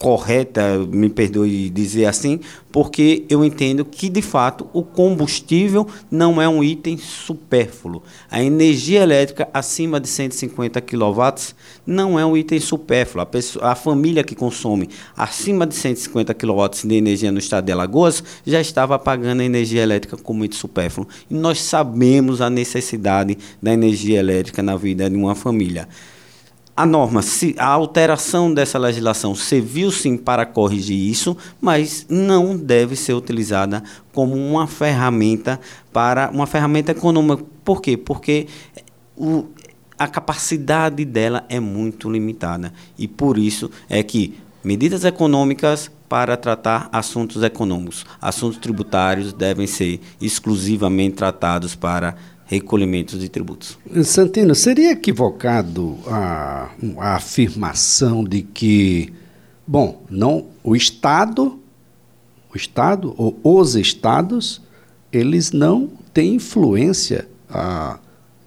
correta, 0.00 0.78
me 0.78 1.10
perdoe 1.10 1.68
dizer 1.68 2.06
assim, 2.06 2.40
porque 2.72 3.26
eu 3.28 3.44
entendo 3.44 3.84
que, 3.84 4.08
de 4.08 4.22
fato, 4.22 4.66
o 4.72 4.82
combustível 4.82 5.86
não 6.10 6.40
é 6.40 6.48
um 6.48 6.64
item 6.64 6.96
supérfluo. 6.96 8.02
A 8.30 8.42
energia 8.42 9.02
elétrica 9.02 9.46
acima 9.52 10.00
de 10.00 10.08
150 10.08 10.80
kW 10.80 11.52
não 11.86 12.18
é 12.18 12.24
um 12.24 12.34
item 12.34 12.58
supérfluo. 12.58 13.22
A, 13.22 13.26
pessoa, 13.26 13.66
a 13.66 13.74
família 13.74 14.24
que 14.24 14.34
consome 14.34 14.88
acima 15.14 15.66
de 15.66 15.74
150 15.74 16.32
kW 16.32 16.88
de 16.88 16.94
energia 16.94 17.30
no 17.30 17.38
estado 17.38 17.66
de 17.66 17.72
Alagoas 17.72 18.24
já 18.46 18.58
estava 18.58 18.98
pagando 18.98 19.42
a 19.42 19.44
energia 19.44 19.82
elétrica 19.82 20.16
como 20.16 20.46
item 20.46 20.58
supérfluo. 20.58 21.06
E 21.28 21.34
nós 21.34 21.60
sabemos 21.60 22.40
a 22.40 22.48
necessidade 22.48 23.36
da 23.60 23.74
energia 23.74 24.18
elétrica 24.18 24.62
na 24.62 24.76
vida 24.76 25.10
de 25.10 25.16
uma 25.16 25.34
família 25.34 25.86
a 26.76 26.86
norma, 26.86 27.20
a 27.58 27.66
alteração 27.66 28.52
dessa 28.52 28.78
legislação 28.78 29.34
serviu 29.34 29.90
sim 29.90 30.16
para 30.16 30.46
corrigir 30.46 30.96
isso, 30.96 31.36
mas 31.60 32.06
não 32.08 32.56
deve 32.56 32.96
ser 32.96 33.12
utilizada 33.12 33.82
como 34.12 34.34
uma 34.34 34.66
ferramenta 34.66 35.60
para 35.92 36.30
uma 36.30 36.46
ferramenta 36.46 36.92
econômica. 36.92 37.44
Por 37.64 37.82
quê? 37.82 37.96
Porque 37.96 38.46
o, 39.16 39.44
a 39.98 40.08
capacidade 40.08 41.04
dela 41.04 41.44
é 41.48 41.60
muito 41.60 42.08
limitada 42.08 42.72
e 42.98 43.06
por 43.06 43.36
isso 43.36 43.70
é 43.88 44.02
que 44.02 44.38
medidas 44.64 45.04
econômicas 45.04 45.90
para 46.08 46.36
tratar 46.36 46.88
assuntos 46.90 47.42
econômicos, 47.42 48.04
assuntos 48.20 48.58
tributários 48.58 49.32
devem 49.32 49.66
ser 49.66 50.00
exclusivamente 50.20 51.16
tratados 51.16 51.74
para 51.76 52.16
recolhimentos 52.50 53.20
de 53.20 53.28
tributos. 53.28 53.78
Santino, 54.02 54.56
seria 54.56 54.90
equivocado 54.90 55.96
a, 56.08 56.68
a 56.98 57.14
afirmação 57.14 58.24
de 58.24 58.42
que, 58.42 59.12
bom, 59.64 60.02
não 60.10 60.46
o 60.64 60.74
Estado, 60.74 61.60
o 62.52 62.56
Estado 62.56 63.14
ou 63.16 63.38
os 63.44 63.76
estados, 63.76 64.60
eles 65.12 65.52
não 65.52 65.88
têm 66.12 66.34
influência 66.34 67.28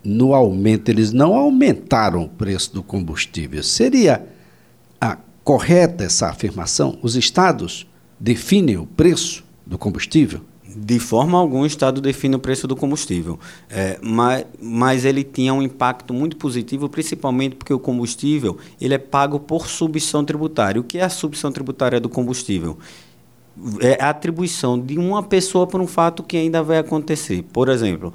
no 0.03 0.33
aumento, 0.33 0.89
eles 0.89 1.13
não 1.13 1.33
aumentaram 1.33 2.24
o 2.24 2.29
preço 2.29 2.74
do 2.74 2.83
combustível. 2.83 3.63
Seria 3.63 4.27
correta 5.45 6.03
essa 6.03 6.27
afirmação? 6.27 6.98
Os 7.01 7.15
estados 7.15 7.88
definem 8.19 8.77
o 8.77 8.86
preço 8.86 9.45
do 9.65 9.77
combustível? 9.77 10.41
De 10.75 11.00
forma 11.00 11.38
alguma, 11.38 11.63
o 11.63 11.65
Estado 11.65 12.01
define 12.01 12.36
o 12.36 12.39
preço 12.39 12.68
do 12.68 12.75
combustível, 12.75 13.39
é, 13.70 14.00
mas, 14.01 14.46
mas 14.60 15.06
ele 15.06 15.24
tinha 15.24 15.53
um 15.53 15.62
impacto 15.62 16.13
muito 16.13 16.36
positivo, 16.38 16.89
principalmente 16.89 17.56
porque 17.56 17.74
o 17.74 17.80
combustível 17.80 18.58
ele 18.82 18.96
é 18.96 18.98
pago 18.98 19.39
por 19.39 19.68
subção 19.68 20.25
tributária. 20.25 20.82
O 20.82 20.84
que 20.84 20.98
é 20.98 21.03
a 21.03 21.10
subção 21.10 21.51
tributária 21.51 22.00
do 22.00 22.10
combustível? 22.10 22.77
É 23.81 24.03
atribuição 24.03 24.79
de 24.79 24.98
uma 24.98 25.22
pessoa 25.22 25.67
por 25.67 25.79
um 25.79 25.86
fato 25.86 26.24
que 26.24 26.36
ainda 26.36 26.63
vai 26.63 26.79
acontecer. 26.79 27.43
Por 27.53 27.69
exemplo, 27.69 28.12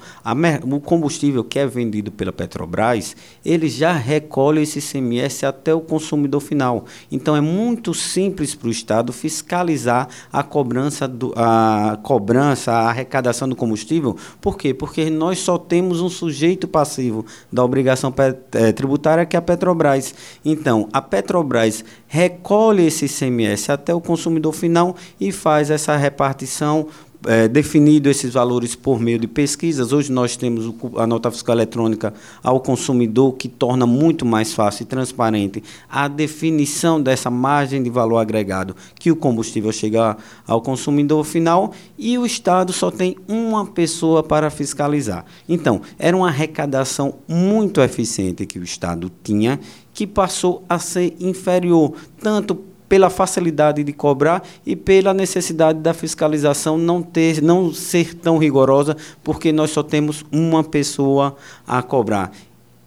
o 0.64 0.80
combustível 0.80 1.44
que 1.44 1.60
é 1.60 1.66
vendido 1.66 2.10
pela 2.10 2.32
Petrobras, 2.32 3.14
ele 3.44 3.68
já 3.68 3.92
recolhe 3.92 4.62
esse 4.62 4.80
CMS 4.80 5.44
até 5.44 5.72
o 5.72 5.80
consumidor 5.80 6.40
final. 6.40 6.84
Então 7.10 7.36
é 7.36 7.40
muito 7.40 7.94
simples 7.94 8.54
para 8.54 8.68
o 8.68 8.70
Estado 8.70 9.12
fiscalizar 9.12 10.08
a 10.32 10.42
cobrança, 10.42 11.06
do, 11.06 11.32
a 11.36 11.98
cobrança, 12.02 12.72
a 12.72 12.88
arrecadação 12.88 13.48
do 13.48 13.54
combustível. 13.54 14.16
Por 14.40 14.56
quê? 14.58 14.74
Porque 14.74 15.08
nós 15.08 15.38
só 15.38 15.56
temos 15.56 16.00
um 16.00 16.08
sujeito 16.08 16.66
passivo 16.66 17.24
da 17.52 17.64
obrigação 17.64 18.12
é, 18.52 18.72
tributária 18.72 19.24
que 19.24 19.36
é 19.36 19.38
a 19.38 19.42
Petrobras. 19.42 20.14
Então, 20.44 20.88
a 20.92 21.00
Petrobras 21.00 21.84
recolhe 22.08 22.86
esse 22.86 23.06
CMS 23.08 23.70
até 23.70 23.94
o 23.94 24.00
consumidor 24.00 24.52
final 24.52 24.96
e 25.20 25.27
faz 25.32 25.70
essa 25.70 25.96
repartição 25.96 26.88
é, 27.26 27.48
definido 27.48 28.08
esses 28.08 28.34
valores 28.34 28.74
por 28.74 29.00
meio 29.00 29.18
de 29.18 29.26
pesquisas. 29.26 29.92
Hoje 29.92 30.12
nós 30.12 30.36
temos 30.36 30.72
a 30.96 31.06
nota 31.06 31.30
fiscal 31.30 31.56
eletrônica 31.56 32.14
ao 32.42 32.60
consumidor, 32.60 33.32
que 33.34 33.48
torna 33.48 33.86
muito 33.86 34.24
mais 34.24 34.52
fácil 34.52 34.84
e 34.84 34.86
transparente 34.86 35.62
a 35.88 36.06
definição 36.06 37.00
dessa 37.00 37.30
margem 37.30 37.82
de 37.82 37.90
valor 37.90 38.18
agregado 38.18 38.76
que 38.98 39.10
o 39.10 39.16
combustível 39.16 39.72
chega 39.72 40.16
ao 40.46 40.60
consumidor 40.60 41.24
final 41.24 41.72
e 41.98 42.16
o 42.16 42.24
Estado 42.24 42.72
só 42.72 42.90
tem 42.90 43.16
uma 43.26 43.66
pessoa 43.66 44.22
para 44.22 44.50
fiscalizar. 44.50 45.24
Então, 45.48 45.80
era 45.98 46.16
uma 46.16 46.28
arrecadação 46.28 47.14
muito 47.26 47.80
eficiente 47.80 48.46
que 48.46 48.58
o 48.58 48.62
Estado 48.62 49.10
tinha, 49.22 49.58
que 49.92 50.06
passou 50.06 50.62
a 50.68 50.78
ser 50.78 51.16
inferior, 51.18 51.94
tanto 52.20 52.58
pela 52.88 53.10
facilidade 53.10 53.84
de 53.84 53.92
cobrar 53.92 54.42
e 54.64 54.74
pela 54.74 55.12
necessidade 55.12 55.80
da 55.80 55.92
fiscalização 55.92 56.78
não 56.78 57.02
ter, 57.02 57.42
não 57.42 57.72
ser 57.72 58.14
tão 58.14 58.38
rigorosa, 58.38 58.96
porque 59.22 59.52
nós 59.52 59.70
só 59.70 59.82
temos 59.82 60.24
uma 60.32 60.64
pessoa 60.64 61.36
a 61.66 61.82
cobrar. 61.82 62.32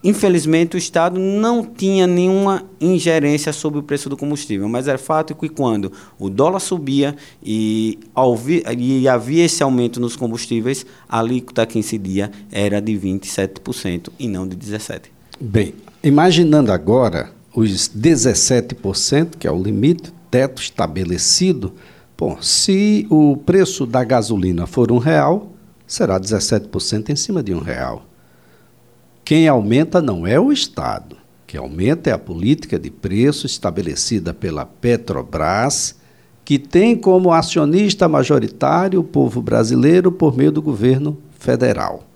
Infelizmente, 0.04 0.76
o 0.76 0.80
Estado 0.80 1.20
não 1.20 1.64
tinha 1.64 2.08
nenhuma 2.08 2.64
ingerência 2.80 3.54
sobre 3.54 3.80
o 3.80 3.84
preço 3.84 4.10
do 4.10 4.18
combustível, 4.18 4.68
mas 4.68 4.88
é 4.88 4.98
fato 4.98 5.36
que 5.36 5.48
quando 5.48 5.92
o 6.18 6.28
dólar 6.28 6.60
subia 6.60 7.16
e, 7.44 8.00
e 8.80 9.08
havia 9.08 9.46
esse 9.46 9.62
aumento 9.62 10.00
nos 10.00 10.16
combustíveis, 10.16 10.86
a 11.08 11.20
alíquota 11.20 11.68
que 11.68 11.78
incidia 11.78 12.32
era 12.52 12.82
de 12.82 12.94
27% 12.94 14.10
e 14.18 14.28
não 14.28 14.48
de 14.48 14.58
17%. 14.58 15.02
Bem, 15.40 15.76
imaginando 16.04 16.72
agora 16.72 17.32
os 17.54 17.90
17%, 17.90 19.38
que 19.38 19.48
é 19.48 19.52
o 19.52 19.62
limite, 19.62 20.14
teto 20.30 20.62
estabelecido, 20.62 21.74
bom, 22.18 22.42
se 22.42 23.06
o 23.10 23.36
preço 23.38 23.86
da 23.86 24.04
gasolina 24.04 24.66
for 24.66 24.92
um 24.92 24.98
real, 24.98 25.52
será 25.86 26.20
17% 26.20 27.10
em 27.10 27.16
cima 27.16 27.44
de 27.44 27.54
um 27.54 27.60
real. 27.60 28.06
Quem 29.26 29.48
aumenta 29.48 30.02
não 30.02 30.26
é 30.26 30.40
o 30.40 30.52
Estado. 30.52 31.18
Quem 31.46 31.60
aumenta 31.60 32.10
é 32.10 32.14
a 32.14 32.18
política 32.18 32.80
de 32.80 32.90
preço 32.90 33.46
estabelecida 33.46 34.34
pela 34.34 34.66
Petrobras, 34.66 35.96
que 36.46 36.58
tem 36.58 36.96
como 36.96 37.32
acionista 37.32 38.08
majoritário 38.08 39.02
o 39.02 39.04
povo 39.04 39.42
brasileiro 39.42 40.12
por 40.12 40.36
meio 40.36 40.52
do 40.52 40.62
governo 40.62 41.18
federal. 41.38 42.08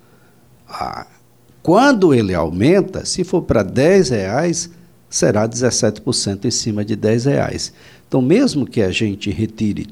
Ah, 0.68 1.06
quando 1.62 2.14
ele 2.14 2.34
aumenta, 2.34 3.04
se 3.04 3.24
for 3.24 3.42
para 3.42 3.62
10 3.62 4.10
reais, 4.10 4.70
será 5.08 5.48
17% 5.48 6.44
em 6.44 6.50
cima 6.50 6.84
de 6.84 6.96
10 6.96 7.24
reais. 7.26 7.72
Então, 8.06 8.20
mesmo 8.20 8.66
que 8.66 8.82
a 8.82 8.90
gente 8.90 9.30
retire 9.30 9.88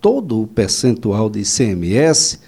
todo 0.00 0.42
o 0.42 0.46
percentual 0.46 1.28
de 1.28 1.40
ICMS, 1.40 2.40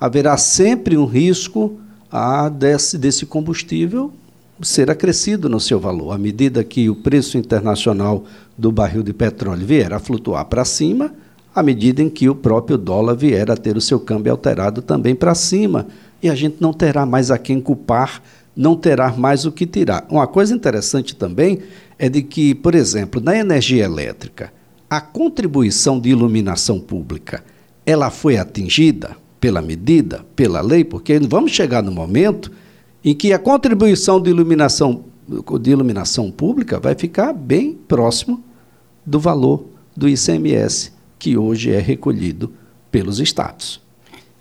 haverá 0.00 0.36
sempre 0.36 0.96
um 0.96 1.04
risco 1.04 1.78
a 2.10 2.48
desse, 2.48 2.98
desse 2.98 3.24
combustível 3.24 4.12
ser 4.60 4.90
acrescido 4.90 5.48
no 5.48 5.58
seu 5.58 5.80
valor. 5.80 6.12
À 6.12 6.18
medida 6.18 6.62
que 6.62 6.88
o 6.88 6.94
preço 6.94 7.36
internacional 7.36 8.24
do 8.56 8.70
barril 8.70 9.02
de 9.02 9.12
petróleo 9.12 9.66
vier 9.66 9.92
a 9.92 9.98
flutuar 9.98 10.44
para 10.44 10.64
cima, 10.64 11.12
à 11.54 11.62
medida 11.62 12.02
em 12.02 12.08
que 12.08 12.28
o 12.28 12.34
próprio 12.34 12.78
dólar 12.78 13.14
vier 13.14 13.50
a 13.50 13.56
ter 13.56 13.76
o 13.76 13.80
seu 13.80 13.98
câmbio 13.98 14.32
alterado 14.32 14.80
também 14.80 15.14
para 15.14 15.34
cima. 15.34 15.86
E 16.22 16.30
a 16.30 16.34
gente 16.34 16.56
não 16.60 16.72
terá 16.72 17.04
mais 17.04 17.30
a 17.30 17.38
quem 17.38 17.60
culpar 17.60 18.22
não 18.56 18.76
terá 18.76 19.12
mais 19.12 19.44
o 19.44 19.52
que 19.52 19.66
tirar. 19.66 20.06
Uma 20.10 20.26
coisa 20.26 20.54
interessante 20.54 21.14
também 21.16 21.60
é 21.98 22.08
de 22.08 22.22
que, 22.22 22.54
por 22.54 22.74
exemplo, 22.74 23.20
na 23.20 23.36
energia 23.36 23.84
elétrica, 23.84 24.52
a 24.88 25.00
contribuição 25.00 25.98
de 25.98 26.10
iluminação 26.10 26.78
pública, 26.78 27.42
ela 27.84 28.10
foi 28.10 28.36
atingida 28.36 29.16
pela 29.40 29.60
medida, 29.60 30.24
pela 30.36 30.60
lei, 30.60 30.84
porque 30.84 31.18
vamos 31.18 31.50
chegar 31.50 31.82
no 31.82 31.90
momento 31.90 32.52
em 33.04 33.14
que 33.14 33.32
a 33.32 33.38
contribuição 33.38 34.20
de 34.20 34.30
iluminação, 34.30 35.04
de 35.60 35.70
iluminação 35.70 36.30
pública 36.30 36.78
vai 36.78 36.94
ficar 36.94 37.32
bem 37.32 37.72
próximo 37.72 38.42
do 39.04 39.18
valor 39.18 39.66
do 39.96 40.08
ICMS 40.08 40.92
que 41.18 41.36
hoje 41.36 41.72
é 41.72 41.80
recolhido 41.80 42.52
pelos 42.90 43.18
estados. 43.18 43.81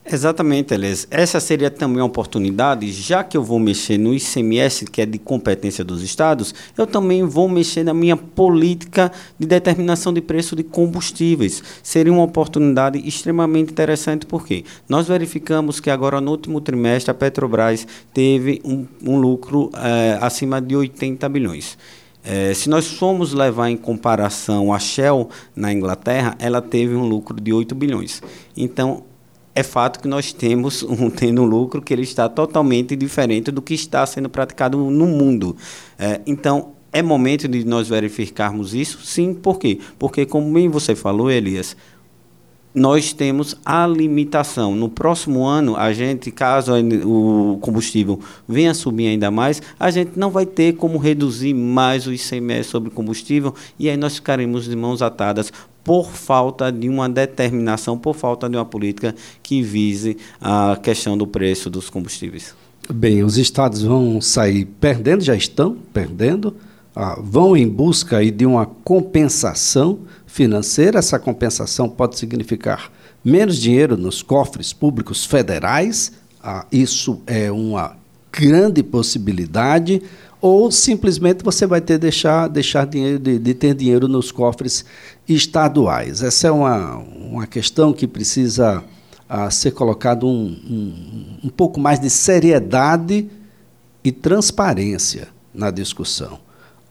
Exatamente, 0.03 0.74
Elias. 0.74 1.08
Essa 1.12 1.39
seria 1.39 1.70
também 1.70 2.00
uma 2.00 2.08
oportunidade, 2.08 2.91
já 2.91 3.24
que 3.24 3.38
eu 3.38 3.43
vou 3.43 3.60
mexer 3.60 4.00
no 4.00 4.13
ICMS, 4.13 4.86
que 4.86 5.01
é 5.01 5.05
de 5.05 5.20
competência 5.20 5.84
dos 5.84 6.01
estados, 6.01 6.55
eu 6.75 6.88
também 6.88 7.24
vou 7.24 7.48
mexer 7.48 7.84
na 7.84 7.93
minha 7.93 8.17
política 8.17 9.12
de 9.38 9.46
determinação 9.46 10.12
de 10.12 10.20
preço 10.20 10.55
de 10.55 10.63
combustíveis. 10.63 11.63
Seria 11.84 12.12
uma 12.12 12.24
oportunidade 12.24 12.98
extremamente 13.08 13.72
interessante, 13.72 14.25
porque 14.25 14.65
nós 14.89 15.08
verificamos 15.08 15.79
que 15.79 15.89
agora 15.89 16.20
no 16.20 16.31
último 16.31 16.60
trimestre 16.60 17.12
a 17.12 17.13
Petrobras 17.13 17.86
teve 18.12 18.60
um, 18.65 18.88
um 19.05 19.20
lucro 19.20 19.70
é, 19.75 20.17
acima 20.20 20.60
de 20.60 20.75
80 20.75 21.29
bilhões. 21.29 21.77
É, 22.24 22.53
se 22.53 22.70
nós 22.70 22.88
formos 22.88 23.34
levar 23.34 23.70
em 23.70 23.77
comparação 23.77 24.74
a 24.74 24.79
Shell 24.79 25.29
na 25.55 25.72
Inglaterra, 25.72 26.36
ela 26.39 26.62
teve 26.62 26.96
um 26.96 27.05
lucro 27.08 27.39
de 27.39 27.53
8 27.53 27.74
bilhões. 27.74 28.22
Então, 28.55 29.03
é 29.62 29.63
fato 29.63 30.00
que 30.00 30.08
nós 30.08 30.34
temos 30.34 30.84
um 30.84 31.10
tendo 31.12 31.41
um 31.41 31.46
lucro 31.46 31.82
que 31.82 31.94
ele 31.94 32.03
está 32.03 32.27
totalmente 32.27 32.96
diferente 32.96 33.50
do 33.51 33.62
que 33.62 33.74
está 33.74 34.06
sendo 34.06 34.30
praticado 34.30 34.77
no 34.77 35.08
mundo. 35.08 35.56
É, 35.98 36.20
então, 36.27 36.74
é 36.91 37.01
momento 37.01 37.48
de 37.48 37.63
nós 37.63 37.88
verificarmos 37.88 38.74
isso? 38.74 39.00
Sim, 39.06 39.34
por 39.34 39.58
quê? 39.58 39.80
Porque, 39.98 40.25
como 40.25 40.51
bem 40.53 40.68
você 40.68 40.94
falou, 40.94 41.32
Elias, 41.32 41.75
nós 42.74 43.12
temos 43.13 43.56
a 43.65 43.86
limitação. 43.86 44.75
No 44.75 44.89
próximo 44.89 45.46
ano, 45.46 45.75
a 45.75 45.91
gente, 45.94 46.32
caso 46.32 46.74
o 47.06 47.58
combustível 47.62 48.20
venha 48.48 48.74
subir 48.74 49.08
ainda 49.08 49.30
mais, 49.30 49.62
a 49.80 49.91
gente 49.91 50.18
não 50.18 50.30
vai 50.30 50.46
ter 50.46 50.74
como 50.74 50.98
reduzir 50.98 51.53
mais 51.53 52.08
o 52.08 52.13
ICMS 52.13 52.70
sobre 52.70 52.89
combustível 52.89 53.53
e 53.77 53.89
aí 53.89 53.98
nós 53.98 54.15
ficaremos 54.15 54.65
de 54.65 54.75
mãos 54.75 55.01
atadas 55.01 55.51
por 55.84 56.12
falta 56.12 56.72
de 56.72 56.88
uma 56.88 57.10
determinação, 57.10 57.98
por 57.98 58.16
falta 58.16 58.50
de 58.50 58.56
uma 58.56 58.66
política 58.66 59.16
que 59.42 59.62
vise 59.62 60.18
a 60.40 60.78
questão 60.82 61.18
do 61.18 61.26
preço 61.26 61.70
dos 61.70 61.90
combustíveis. 61.90 62.54
Bem, 62.90 63.24
os 63.24 63.38
estados 63.38 63.82
vão 63.82 64.20
sair 64.20 64.66
perdendo, 64.66 65.24
já 65.24 65.36
estão 65.36 65.78
perdendo, 65.94 66.56
ah, 66.96 67.18
vão 67.22 67.56
em 67.56 67.68
busca 67.68 68.18
aí 68.18 68.32
de 68.32 68.46
uma 68.46 68.66
compensação 68.66 70.00
financeira. 70.26 71.00
Essa 71.00 71.18
compensação 71.18 71.88
pode 71.88 72.18
significar 72.18 72.92
menos 73.24 73.58
dinheiro 73.58 73.96
nos 73.96 74.22
cofres 74.22 74.74
públicos 74.74 75.26
federais, 75.26 76.12
ah, 76.44 76.66
isso 76.72 77.22
é 77.28 77.52
uma 77.52 77.96
grande 78.32 78.82
possibilidade 78.82 80.02
ou 80.41 80.71
simplesmente 80.71 81.43
você 81.43 81.67
vai 81.67 81.79
ter 81.79 82.00
deixar 82.00 82.48
deixar 82.48 82.88
dinheiro 82.88 83.19
de, 83.19 83.38
de, 83.38 83.53
ter 83.53 83.75
dinheiro 83.75 84.07
nos 84.07 84.31
cofres 84.31 84.83
estaduais. 85.29 86.24
Essa 86.24 86.48
é 86.48 86.51
uma, 86.51 86.98
uma 86.98 87.45
questão 87.45 87.93
que 87.93 88.07
precisa 88.07 88.83
uh, 89.29 89.51
ser 89.51 89.71
colocado 89.71 90.27
um, 90.27 90.45
um, 90.67 91.38
um 91.43 91.50
pouco 91.50 91.79
mais 91.79 92.00
de 92.00 92.10
seriedade 92.10 93.29
e 94.03 94.12
transparência 94.12 95.27
na 95.53 95.69
discussão. 95.69 96.39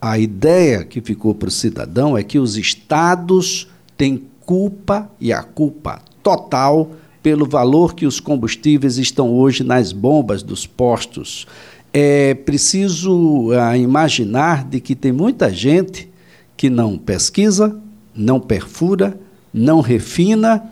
A 0.01 0.17
ideia 0.19 0.85
que 0.85 1.01
ficou 1.01 1.35
para 1.35 1.49
o 1.49 1.53
cidadão 1.53 2.17
é 2.17 2.23
que 2.23 2.39
os 2.39 2.57
estados 2.57 3.69
têm 3.97 4.23
culpa 4.47 5.11
e 5.21 5.33
a 5.33 5.43
culpa 5.43 6.01
total 6.23 6.93
pelo 7.23 7.47
valor 7.47 7.95
que 7.95 8.07
os 8.07 8.19
combustíveis 8.19 8.97
estão 8.97 9.31
hoje 9.31 9.63
nas 9.63 9.93
bombas 9.93 10.43
dos 10.43 10.67
postos 10.67 11.47
é 11.93 12.35
preciso 12.35 13.51
ah, 13.53 13.77
imaginar 13.77 14.65
de 14.65 14.81
que 14.81 14.95
tem 14.95 15.13
muita 15.13 15.53
gente 15.53 16.09
que 16.57 16.71
não 16.71 16.97
pesquisa, 16.97 17.77
não 18.15 18.39
perfura, 18.39 19.19
não 19.53 19.81
refina 19.81 20.63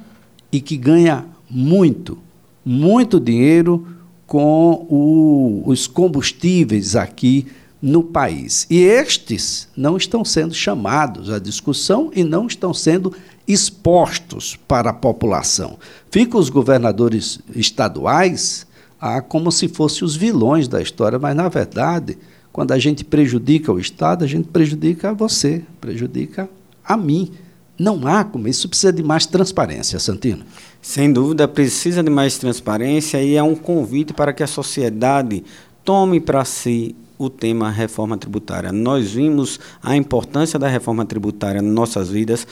e 0.52 0.60
que 0.60 0.76
ganha 0.76 1.24
muito, 1.50 2.18
muito 2.64 3.18
dinheiro 3.18 3.86
com 4.26 4.86
o, 4.88 5.62
os 5.66 5.86
combustíveis 5.86 6.94
aqui 6.94 7.46
no 7.80 8.02
país. 8.02 8.66
E 8.68 8.78
estes 8.80 9.68
não 9.76 9.96
estão 9.96 10.24
sendo 10.24 10.52
chamados 10.52 11.30
à 11.30 11.38
discussão 11.38 12.10
e 12.14 12.22
não 12.22 12.46
estão 12.46 12.74
sendo 12.74 13.14
expostos 13.46 14.56
para 14.68 14.90
a 14.90 14.94
população. 14.94 15.78
Ficam 16.10 16.38
os 16.38 16.50
governadores 16.50 17.40
estaduais 17.54 18.66
a 19.00 19.20
como 19.20 19.52
se 19.52 19.68
fossem 19.68 20.04
os 20.04 20.16
vilões 20.16 20.68
da 20.68 20.80
história, 20.82 21.18
mas 21.18 21.36
na 21.36 21.48
verdade, 21.48 22.18
quando 22.52 22.72
a 22.72 22.78
gente 22.78 23.04
prejudica 23.04 23.72
o 23.72 23.78
Estado, 23.78 24.24
a 24.24 24.26
gente 24.26 24.48
prejudica 24.48 25.12
você, 25.12 25.62
prejudica 25.80 26.48
a 26.84 26.96
mim. 26.96 27.30
Não 27.78 28.04
há 28.08 28.24
como, 28.24 28.48
isso 28.48 28.68
precisa 28.68 28.92
de 28.92 29.02
mais 29.04 29.24
transparência, 29.24 30.00
Santino. 30.00 30.44
Sem 30.82 31.12
dúvida, 31.12 31.46
precisa 31.46 32.02
de 32.02 32.10
mais 32.10 32.36
transparência 32.36 33.22
e 33.22 33.36
é 33.36 33.42
um 33.42 33.54
convite 33.54 34.12
para 34.12 34.32
que 34.32 34.42
a 34.42 34.48
sociedade 34.48 35.44
tome 35.84 36.18
para 36.18 36.44
si 36.44 36.96
o 37.16 37.30
tema 37.30 37.70
reforma 37.70 38.16
tributária. 38.16 38.72
Nós 38.72 39.12
vimos 39.12 39.60
a 39.82 39.96
importância 39.96 40.58
da 40.58 40.68
reforma 40.68 41.04
tributária 41.04 41.60
em 41.60 41.62
nossas 41.62 42.08
vidas, 42.08 42.46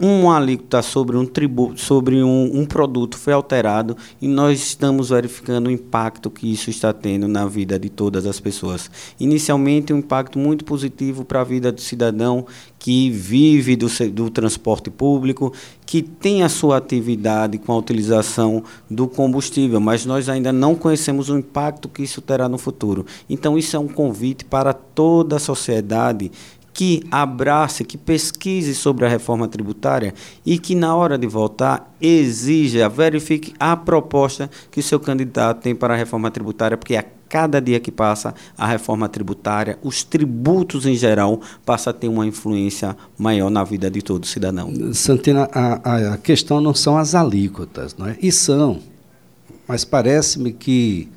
uma 0.00 0.38
alíquota 0.38 0.80
sobre 0.80 1.14
um 1.18 1.26
tributo, 1.26 1.78
sobre 1.78 2.22
um, 2.22 2.60
um, 2.60 2.64
produto 2.64 3.18
foi 3.18 3.34
alterado 3.34 3.94
e 4.20 4.26
nós 4.26 4.58
estamos 4.58 5.10
verificando 5.10 5.66
o 5.66 5.70
impacto 5.70 6.30
que 6.30 6.50
isso 6.50 6.70
está 6.70 6.90
tendo 6.90 7.28
na 7.28 7.46
vida 7.46 7.78
de 7.78 7.90
todas 7.90 8.24
as 8.24 8.40
pessoas. 8.40 8.90
Inicialmente, 9.20 9.92
um 9.92 9.98
impacto 9.98 10.38
muito 10.38 10.64
positivo 10.64 11.22
para 11.22 11.42
a 11.42 11.44
vida 11.44 11.70
do 11.70 11.82
cidadão 11.82 12.46
que 12.78 13.10
vive 13.10 13.76
do, 13.76 13.88
do 14.10 14.30
transporte 14.30 14.88
público, 14.90 15.52
que 15.84 16.00
tem 16.00 16.42
a 16.42 16.48
sua 16.48 16.78
atividade 16.78 17.58
com 17.58 17.72
a 17.72 17.76
utilização 17.76 18.64
do 18.90 19.06
combustível, 19.06 19.80
mas 19.80 20.06
nós 20.06 20.30
ainda 20.30 20.50
não 20.50 20.74
conhecemos 20.74 21.28
o 21.28 21.36
impacto 21.36 21.90
que 21.90 22.02
isso 22.02 22.22
terá 22.22 22.48
no 22.48 22.56
futuro. 22.56 23.04
Então, 23.28 23.58
isso 23.58 23.76
é 23.76 23.78
um 23.78 23.88
convite 23.88 24.46
para 24.46 24.72
toda 24.72 25.36
a 25.36 25.38
sociedade 25.38 26.32
que 26.72 27.04
abrace, 27.10 27.84
que 27.84 27.98
pesquise 27.98 28.74
sobre 28.74 29.04
a 29.04 29.08
reforma 29.08 29.48
tributária 29.48 30.14
e 30.44 30.58
que, 30.58 30.74
na 30.74 30.94
hora 30.94 31.18
de 31.18 31.26
votar, 31.26 31.92
exija, 32.00 32.88
verifique 32.88 33.52
a 33.58 33.76
proposta 33.76 34.50
que 34.70 34.80
o 34.80 34.82
seu 34.82 35.00
candidato 35.00 35.62
tem 35.62 35.74
para 35.74 35.94
a 35.94 35.96
reforma 35.96 36.30
tributária, 36.30 36.76
porque 36.76 36.96
a 36.96 37.04
cada 37.28 37.60
dia 37.60 37.78
que 37.78 37.92
passa, 37.92 38.34
a 38.58 38.66
reforma 38.66 39.08
tributária, 39.08 39.78
os 39.82 40.02
tributos 40.02 40.84
em 40.84 40.96
geral, 40.96 41.40
passa 41.64 41.90
a 41.90 41.92
ter 41.92 42.08
uma 42.08 42.26
influência 42.26 42.96
maior 43.16 43.48
na 43.48 43.62
vida 43.62 43.88
de 43.88 44.02
todo 44.02 44.26
cidadão. 44.26 44.72
Santina, 44.92 45.48
a, 45.52 46.14
a 46.14 46.18
questão 46.18 46.60
não 46.60 46.74
são 46.74 46.98
as 46.98 47.14
alíquotas, 47.14 47.96
não 47.96 48.08
é? 48.08 48.18
E 48.20 48.32
são, 48.32 48.80
mas 49.68 49.84
parece-me 49.84 50.52
que 50.52 51.08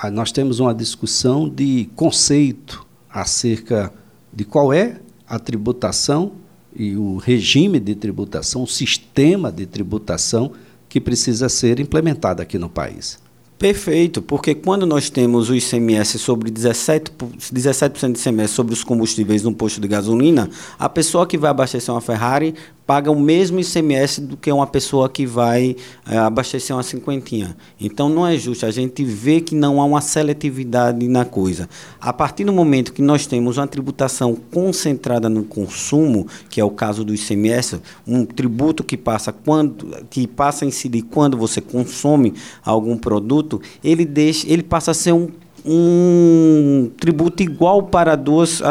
ah, 0.00 0.08
nós 0.08 0.30
temos 0.30 0.60
uma 0.60 0.72
discussão 0.72 1.48
de 1.48 1.90
conceito 1.96 2.86
acerca 3.12 3.92
de 4.32 4.44
qual 4.44 4.72
é 4.72 5.00
a 5.26 5.38
tributação 5.38 6.32
e 6.74 6.96
o 6.96 7.16
regime 7.16 7.80
de 7.80 7.94
tributação, 7.94 8.62
o 8.62 8.66
sistema 8.66 9.50
de 9.50 9.66
tributação 9.66 10.52
que 10.88 11.00
precisa 11.00 11.48
ser 11.48 11.80
implementado 11.80 12.42
aqui 12.42 12.58
no 12.58 12.68
país. 12.68 13.18
Perfeito, 13.60 14.22
porque 14.22 14.54
quando 14.54 14.86
nós 14.86 15.10
temos 15.10 15.50
o 15.50 15.54
ICMS 15.54 16.18
sobre 16.18 16.50
17%, 16.50 17.10
17 17.52 18.06
de 18.06 18.18
ICMS 18.18 18.54
sobre 18.54 18.72
os 18.72 18.82
combustíveis 18.82 19.42
no 19.42 19.52
posto 19.52 19.82
de 19.82 19.86
gasolina, 19.86 20.48
a 20.78 20.88
pessoa 20.88 21.26
que 21.26 21.36
vai 21.36 21.50
abastecer 21.50 21.92
uma 21.92 22.00
Ferrari 22.00 22.54
paga 22.90 23.08
o 23.08 23.20
mesmo 23.20 23.60
ICMS 23.60 24.20
do 24.20 24.36
que 24.36 24.50
uma 24.50 24.66
pessoa 24.66 25.08
que 25.08 25.24
vai 25.24 25.76
é, 26.10 26.18
abastecer 26.18 26.74
uma 26.74 26.82
cinquentinha. 26.82 27.56
Então 27.80 28.08
não 28.08 28.26
é 28.26 28.36
justo. 28.36 28.66
A 28.66 28.70
gente 28.72 29.04
vê 29.04 29.40
que 29.40 29.54
não 29.54 29.80
há 29.80 29.84
uma 29.84 30.00
seletividade 30.00 31.06
na 31.06 31.24
coisa. 31.24 31.68
A 32.00 32.12
partir 32.12 32.42
do 32.42 32.52
momento 32.52 32.92
que 32.92 33.00
nós 33.00 33.28
temos 33.28 33.58
uma 33.58 33.68
tributação 33.68 34.34
concentrada 34.34 35.28
no 35.28 35.44
consumo, 35.44 36.26
que 36.48 36.60
é 36.60 36.64
o 36.64 36.70
caso 36.72 37.04
do 37.04 37.14
ICMS, 37.14 37.80
um 38.04 38.24
tributo 38.24 38.82
que 38.82 38.96
passa 38.96 39.32
quando 39.32 39.86
que 40.10 40.26
passa 40.26 40.64
a 40.64 40.68
incidir 40.68 41.02
quando 41.02 41.36
você 41.36 41.60
consome 41.60 42.34
algum 42.64 42.98
produto, 42.98 43.62
ele 43.84 44.04
deixa, 44.04 44.50
ele 44.52 44.64
passa 44.64 44.90
a 44.90 44.94
ser 44.94 45.12
um 45.12 45.28
um 45.64 46.90
tributo 46.98 47.42
igual 47.42 47.82
para 47.82 48.16
duas 48.16 48.62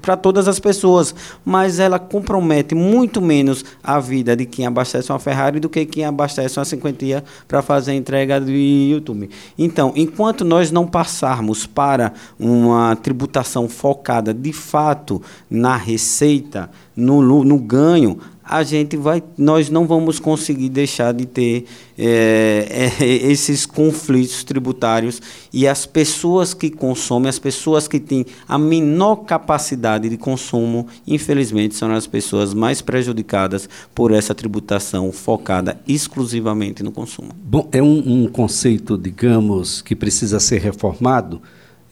para 0.00 0.16
todas 0.16 0.48
as 0.48 0.58
pessoas, 0.58 1.14
mas 1.44 1.78
ela 1.78 1.98
compromete 1.98 2.74
muito 2.74 3.20
menos 3.20 3.64
a 3.82 3.98
vida 4.00 4.36
de 4.36 4.46
quem 4.46 4.66
abastece 4.66 5.10
uma 5.10 5.18
Ferrari 5.18 5.60
do 5.60 5.68
que 5.68 5.84
quem 5.84 6.04
abastece 6.04 6.58
uma 6.58 6.64
cinquentinha 6.64 7.24
para 7.46 7.62
fazer 7.62 7.92
a 7.92 7.94
entrega 7.94 8.40
do 8.40 8.50
YouTube. 8.50 9.30
Então, 9.58 9.92
enquanto 9.96 10.44
nós 10.44 10.70
não 10.70 10.86
passarmos 10.86 11.66
para 11.66 12.12
uma 12.38 12.96
tributação 12.96 13.68
focada 13.68 14.32
de 14.32 14.52
fato 14.52 15.22
na 15.50 15.76
receita, 15.76 16.70
no, 16.96 17.44
no 17.44 17.58
ganho, 17.58 18.18
a 18.48 18.62
gente 18.62 18.96
vai, 18.96 19.22
nós 19.36 19.68
não 19.68 19.86
vamos 19.86 20.18
conseguir 20.18 20.70
deixar 20.70 21.12
de 21.12 21.26
ter 21.26 21.66
é, 21.98 22.92
é, 22.98 23.04
esses 23.30 23.66
conflitos 23.66 24.42
tributários 24.42 25.20
e 25.52 25.68
as 25.68 25.84
pessoas 25.84 26.54
que 26.54 26.70
consomem, 26.70 27.28
as 27.28 27.38
pessoas 27.38 27.86
que 27.86 28.00
têm 28.00 28.24
a 28.48 28.58
menor 28.58 29.16
capacidade 29.16 30.08
de 30.08 30.16
consumo, 30.16 30.86
infelizmente, 31.06 31.74
são 31.74 31.92
as 31.92 32.06
pessoas 32.06 32.54
mais 32.54 32.80
prejudicadas 32.80 33.68
por 33.94 34.12
essa 34.12 34.34
tributação 34.34 35.12
focada 35.12 35.78
exclusivamente 35.86 36.82
no 36.82 36.90
consumo. 36.90 37.32
Bom, 37.44 37.68
é 37.70 37.82
um, 37.82 38.24
um 38.24 38.26
conceito, 38.28 38.96
digamos, 38.96 39.82
que 39.82 39.94
precisa 39.94 40.40
ser 40.40 40.62
reformado. 40.62 41.42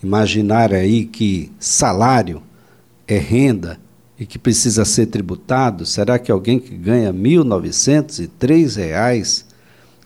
Imaginar 0.02 0.72
aí 0.72 1.04
que 1.04 1.52
salário 1.58 2.42
é 3.06 3.18
renda 3.18 3.78
e 4.18 4.24
que 4.24 4.38
precisa 4.38 4.82
ser 4.84 5.06
tributado, 5.06 5.84
será 5.84 6.18
que 6.18 6.32
alguém 6.32 6.58
que 6.58 6.74
ganha 6.74 7.10
R$ 7.10 7.18
1.903 7.18 9.44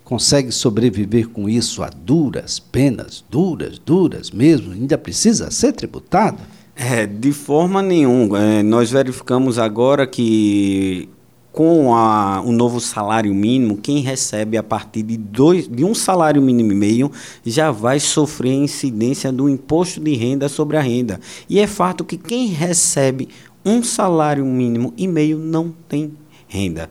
consegue 0.02 0.50
sobreviver 0.50 1.28
com 1.28 1.48
isso 1.48 1.84
a 1.84 1.88
duras 1.88 2.58
penas, 2.58 3.24
duras, 3.30 3.78
duras 3.78 4.32
mesmo, 4.32 4.72
ainda 4.72 4.98
precisa 4.98 5.48
ser 5.50 5.72
tributado? 5.72 6.42
É, 6.74 7.06
de 7.06 7.32
forma 7.32 7.80
nenhuma. 7.80 8.42
É, 8.42 8.62
nós 8.62 8.90
verificamos 8.90 9.58
agora 9.58 10.06
que 10.06 11.08
com 11.52 11.94
a, 11.94 12.40
o 12.42 12.52
novo 12.52 12.80
salário 12.80 13.34
mínimo, 13.34 13.76
quem 13.76 14.00
recebe 14.00 14.56
a 14.56 14.62
partir 14.62 15.02
de, 15.02 15.16
dois, 15.16 15.68
de 15.68 15.84
um 15.84 15.94
salário 15.94 16.40
mínimo 16.40 16.72
e 16.72 16.76
meio 16.76 17.10
já 17.44 17.70
vai 17.70 17.98
sofrer 17.98 18.52
incidência 18.52 19.32
do 19.32 19.48
imposto 19.48 20.00
de 20.00 20.14
renda 20.14 20.48
sobre 20.48 20.76
a 20.76 20.80
renda. 20.80 21.20
E 21.48 21.58
é 21.58 21.66
fato 21.66 22.04
que 22.04 22.16
quem 22.16 22.46
recebe 22.46 23.28
um 23.64 23.82
salário 23.82 24.44
mínimo 24.44 24.92
e 24.96 25.06
meio 25.06 25.38
não 25.38 25.74
tem 25.88 26.12
renda. 26.48 26.90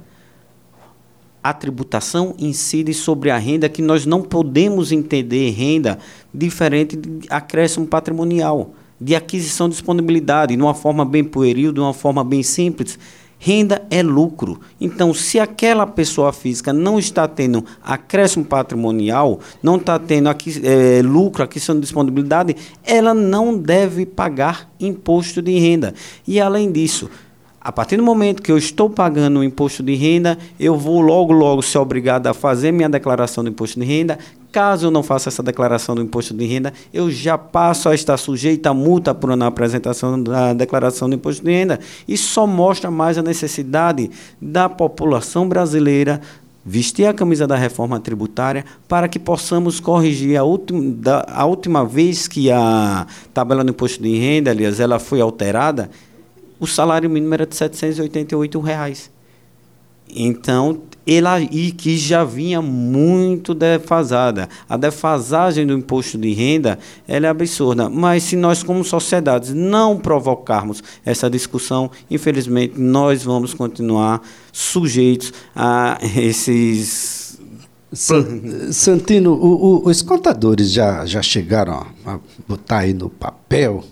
A 1.41 1.53
tributação 1.53 2.35
incide 2.37 2.93
sobre 2.93 3.31
a 3.31 3.37
renda 3.37 3.69
que 3.69 3.81
nós 3.81 4.05
não 4.05 4.21
podemos 4.21 4.91
entender 4.91 5.51
renda 5.51 5.97
diferente 6.33 6.95
de 6.95 7.27
acréscimo 7.29 7.87
patrimonial, 7.87 8.73
de 8.99 9.15
aquisição 9.15 9.69
de 9.69 9.75
disponibilidade, 9.75 10.55
de 10.55 10.61
uma 10.61 10.73
forma 10.73 11.05
bem 11.05 11.23
pueril, 11.23 11.71
de 11.71 11.79
uma 11.79 11.93
forma 11.93 12.23
bem 12.23 12.43
simples 12.43 12.99
Renda 13.41 13.81
é 13.89 14.03
lucro. 14.03 14.59
Então, 14.81 15.13
se 15.13 15.39
aquela 15.39 15.87
pessoa 15.87 16.33
física 16.33 16.73
não 16.73 16.99
está 16.99 17.25
tendo 17.25 17.63
acréscimo 17.81 18.43
patrimonial, 18.43 19.39
não 19.63 19.77
está 19.77 19.97
tendo 19.97 20.27
aqui, 20.27 20.61
é, 20.61 21.01
lucro, 21.01 21.41
aquisição 21.41 21.75
de 21.75 21.81
disponibilidade, 21.81 22.53
ela 22.83 23.13
não 23.13 23.57
deve 23.57 24.05
pagar 24.05 24.69
imposto 24.77 25.41
de 25.41 25.57
renda. 25.57 25.93
E 26.27 26.37
além 26.37 26.69
disso, 26.69 27.09
a 27.61 27.71
partir 27.71 27.97
do 27.97 28.03
momento 28.03 28.41
que 28.41 28.51
eu 28.51 28.57
estou 28.57 28.89
pagando 28.89 29.39
o 29.39 29.43
imposto 29.43 29.83
de 29.83 29.93
renda, 29.93 30.37
eu 30.59 30.77
vou 30.77 30.99
logo, 30.99 31.31
logo 31.31 31.61
ser 31.61 31.77
obrigado 31.77 32.27
a 32.27 32.33
fazer 32.33 32.71
minha 32.71 32.89
declaração 32.89 33.43
do 33.43 33.49
imposto 33.49 33.79
de 33.79 33.85
renda. 33.85 34.19
Caso 34.51 34.87
eu 34.87 34.91
não 34.91 35.03
faça 35.03 35.29
essa 35.29 35.43
declaração 35.43 35.93
do 35.93 36.01
imposto 36.01 36.33
de 36.33 36.45
renda, 36.45 36.73
eu 36.91 37.11
já 37.11 37.37
passo 37.37 37.87
a 37.87 37.93
estar 37.93 38.17
sujeito 38.17 38.65
a 38.65 38.73
multa 38.73 39.13
por 39.13 39.35
não 39.35 39.45
apresentação 39.45 40.21
da 40.21 40.53
declaração 40.53 41.07
do 41.07 41.15
imposto 41.15 41.43
de 41.45 41.51
renda. 41.51 41.79
Isso 42.07 42.29
só 42.29 42.47
mostra 42.47 42.89
mais 42.89 43.17
a 43.17 43.21
necessidade 43.21 44.09
da 44.41 44.67
população 44.67 45.47
brasileira 45.47 46.19
vestir 46.65 47.05
a 47.05 47.13
camisa 47.13 47.47
da 47.47 47.55
reforma 47.55 47.99
tributária 47.99 48.65
para 48.87 49.07
que 49.07 49.19
possamos 49.19 49.79
corrigir 49.79 50.35
a 50.37 50.43
última, 50.43 50.81
da, 50.95 51.25
a 51.27 51.45
última 51.45 51.85
vez 51.85 52.27
que 52.27 52.51
a 52.51 53.07
tabela 53.33 53.63
do 53.63 53.69
imposto 53.69 54.01
de 54.01 54.17
renda, 54.17 54.51
aliás, 54.51 54.79
ela 54.79 54.99
foi 54.99 55.21
alterada, 55.21 55.89
o 56.59 56.67
salário 56.67 57.09
mínimo 57.09 57.33
era 57.33 57.45
de 57.45 57.55
788 57.55 58.59
reais. 58.59 59.11
Então, 60.15 60.81
ela 61.05 61.41
e 61.41 61.71
que 61.71 61.97
já 61.97 62.23
vinha 62.23 62.61
muito 62.61 63.53
defasada. 63.53 64.47
A 64.67 64.77
defasagem 64.77 65.65
do 65.65 65.73
imposto 65.73 66.17
de 66.17 66.31
renda 66.33 66.77
ela 67.07 67.25
é 67.25 67.29
absurda. 67.29 67.89
Mas 67.89 68.23
se 68.23 68.35
nós, 68.35 68.61
como 68.61 68.83
sociedades, 68.83 69.53
não 69.53 69.97
provocarmos 69.97 70.83
essa 71.03 71.29
discussão, 71.29 71.89
infelizmente, 72.11 72.79
nós 72.79 73.23
vamos 73.23 73.53
continuar 73.53 74.21
sujeitos 74.51 75.33
a 75.55 75.97
esses. 76.15 77.39
Santino, 78.71 79.33
o, 79.33 79.85
o, 79.85 79.89
os 79.89 80.03
contadores 80.03 80.71
já, 80.71 81.07
já 81.07 81.23
chegaram 81.23 81.87
a 82.05 82.19
botar 82.47 82.79
aí 82.79 82.93
no 82.93 83.09
papel 83.09 83.83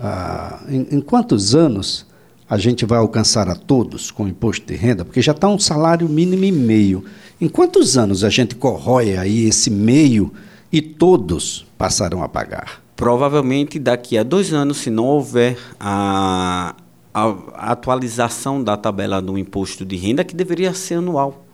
ah, 0.00 0.58
em, 0.68 0.88
em, 0.90 1.00
quantos 1.00 1.54
anos 1.54 2.04
a 2.48 2.56
gente 2.56 2.86
vai 2.86 2.98
alcançar 2.98 3.48
a 3.48 3.54
todos 3.54 4.10
com 4.10 4.24
o 4.24 4.28
imposto 4.28 4.66
de 4.66 4.74
renda? 4.74 5.04
Porque 5.04 5.20
já 5.20 5.32
está 5.32 5.48
um 5.48 5.58
salário 5.58 6.08
mínimo 6.08 6.44
e 6.44 6.52
meio. 6.52 7.04
Em 7.40 7.48
quantos 7.48 7.98
anos 7.98 8.24
a 8.24 8.30
gente 8.30 8.54
corrói 8.54 9.16
aí 9.16 9.46
esse 9.46 9.70
meio 9.70 10.32
e 10.72 10.80
todos 10.80 11.66
passarão 11.76 12.22
a 12.22 12.28
pagar? 12.28 12.82
Provavelmente 12.96 13.78
daqui 13.78 14.16
a 14.16 14.22
dois 14.22 14.52
anos, 14.52 14.78
se 14.78 14.90
não 14.90 15.04
houver 15.04 15.58
a, 15.78 16.74
a 17.14 17.72
atualização 17.72 18.62
da 18.62 18.76
tabela 18.76 19.20
do 19.20 19.38
imposto 19.38 19.84
de 19.84 19.96
renda, 19.96 20.24
que 20.24 20.34
deveria 20.34 20.72
ser 20.74 20.94
anual. 20.94 21.47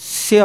Se 0.00 0.36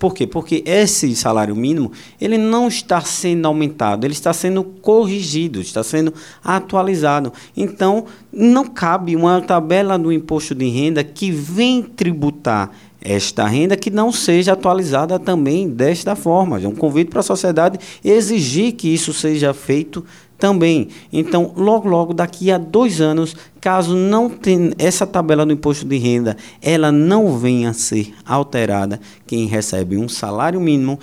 por 0.00 0.12
quê? 0.12 0.26
Porque 0.26 0.64
esse 0.66 1.14
salário 1.14 1.54
mínimo 1.54 1.92
ele 2.20 2.36
não 2.36 2.66
está 2.66 3.00
sendo 3.00 3.46
aumentado, 3.46 4.04
ele 4.04 4.12
está 4.12 4.32
sendo 4.32 4.64
corrigido, 4.64 5.60
está 5.60 5.84
sendo 5.84 6.12
atualizado. 6.42 7.32
Então, 7.56 8.06
não 8.32 8.66
cabe 8.66 9.14
uma 9.14 9.40
tabela 9.40 9.96
do 9.96 10.12
imposto 10.12 10.56
de 10.56 10.68
renda 10.68 11.04
que 11.04 11.30
vem 11.30 11.82
tributar 11.82 12.72
esta 13.00 13.46
renda 13.46 13.76
que 13.76 13.90
não 13.90 14.10
seja 14.10 14.54
atualizada 14.54 15.20
também 15.20 15.68
desta 15.70 16.16
forma. 16.16 16.60
É 16.60 16.66
um 16.66 16.74
convite 16.74 17.10
para 17.10 17.20
a 17.20 17.22
sociedade 17.22 17.78
exigir 18.04 18.72
que 18.72 18.92
isso 18.92 19.12
seja 19.12 19.54
feito 19.54 20.04
também. 20.40 20.88
Então, 21.12 21.52
logo, 21.54 21.88
logo, 21.88 22.14
daqui 22.14 22.50
a 22.50 22.58
dois 22.58 23.00
anos, 23.00 23.36
caso 23.60 23.94
não 23.94 24.30
tenha 24.30 24.72
essa 24.78 25.06
tabela 25.06 25.44
do 25.44 25.52
imposto 25.52 25.84
de 25.84 25.98
renda, 25.98 26.36
ela 26.62 26.90
não 26.90 27.38
venha 27.38 27.70
a 27.70 27.74
ser 27.74 28.14
alterada, 28.24 28.98
quem 29.26 29.46
recebe 29.46 29.96
um 29.98 30.08
salário 30.08 30.60
mínimo, 30.60 30.98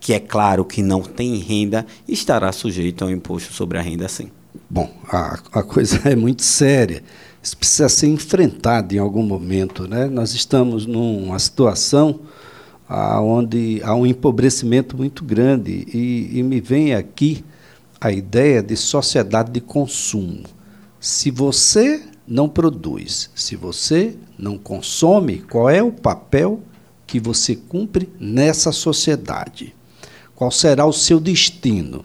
que 0.00 0.14
é 0.14 0.18
claro 0.18 0.64
que 0.64 0.82
não 0.82 1.02
tem 1.02 1.36
renda, 1.36 1.86
estará 2.08 2.50
sujeito 2.50 3.04
ao 3.04 3.10
imposto 3.10 3.52
sobre 3.52 3.78
a 3.78 3.82
renda 3.82 4.08
sim. 4.08 4.30
Bom, 4.68 4.90
a, 5.08 5.38
a 5.52 5.62
coisa 5.62 6.00
é 6.08 6.16
muito 6.16 6.42
séria. 6.42 7.04
Isso 7.42 7.56
precisa 7.56 7.88
ser 7.88 8.06
enfrentado 8.06 8.94
em 8.94 8.98
algum 8.98 9.22
momento. 9.22 9.86
Né? 9.86 10.06
Nós 10.06 10.32
estamos 10.32 10.86
numa 10.86 11.38
situação 11.38 12.20
onde 13.22 13.80
há 13.82 13.94
um 13.94 14.06
empobrecimento 14.06 14.96
muito 14.96 15.24
grande 15.24 15.86
e, 15.92 16.38
e 16.38 16.42
me 16.42 16.60
vem 16.60 16.94
aqui 16.94 17.42
a 18.02 18.10
ideia 18.10 18.60
de 18.60 18.76
sociedade 18.76 19.52
de 19.52 19.60
consumo. 19.60 20.42
Se 20.98 21.30
você 21.30 22.02
não 22.26 22.48
produz, 22.48 23.30
se 23.32 23.54
você 23.54 24.16
não 24.36 24.58
consome, 24.58 25.38
qual 25.38 25.70
é 25.70 25.80
o 25.80 25.92
papel 25.92 26.60
que 27.06 27.20
você 27.20 27.54
cumpre 27.54 28.12
nessa 28.18 28.72
sociedade? 28.72 29.72
Qual 30.34 30.50
será 30.50 30.84
o 30.84 30.92
seu 30.92 31.20
destino? 31.20 32.04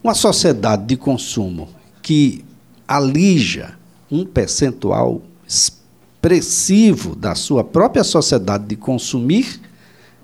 Uma 0.00 0.14
sociedade 0.14 0.86
de 0.86 0.96
consumo 0.96 1.70
que 2.00 2.44
alija 2.86 3.76
um 4.08 4.24
percentual 4.24 5.22
expressivo 5.44 7.16
da 7.16 7.34
sua 7.34 7.64
própria 7.64 8.04
sociedade 8.04 8.66
de 8.66 8.76
consumir 8.76 9.60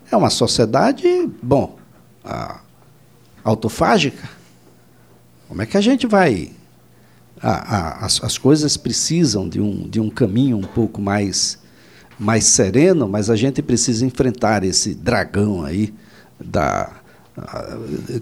é 0.08 0.16
uma 0.16 0.30
sociedade, 0.30 1.28
bom, 1.42 1.76
autofágica 3.42 4.41
como 5.52 5.60
é 5.60 5.66
que 5.66 5.76
a 5.76 5.82
gente 5.82 6.06
vai. 6.06 6.50
as, 7.42 8.24
as 8.24 8.38
coisas 8.38 8.78
precisam 8.78 9.46
de 9.46 9.60
um, 9.60 9.86
de 9.86 10.00
um 10.00 10.08
caminho 10.08 10.56
um 10.56 10.62
pouco 10.62 10.98
mais, 10.98 11.58
mais 12.18 12.44
sereno, 12.44 13.06
mas 13.06 13.28
a 13.28 13.36
gente 13.36 13.60
precisa 13.60 14.06
enfrentar 14.06 14.64
esse 14.64 14.94
dragão 14.94 15.62
aí 15.62 15.92
da, 16.42 17.01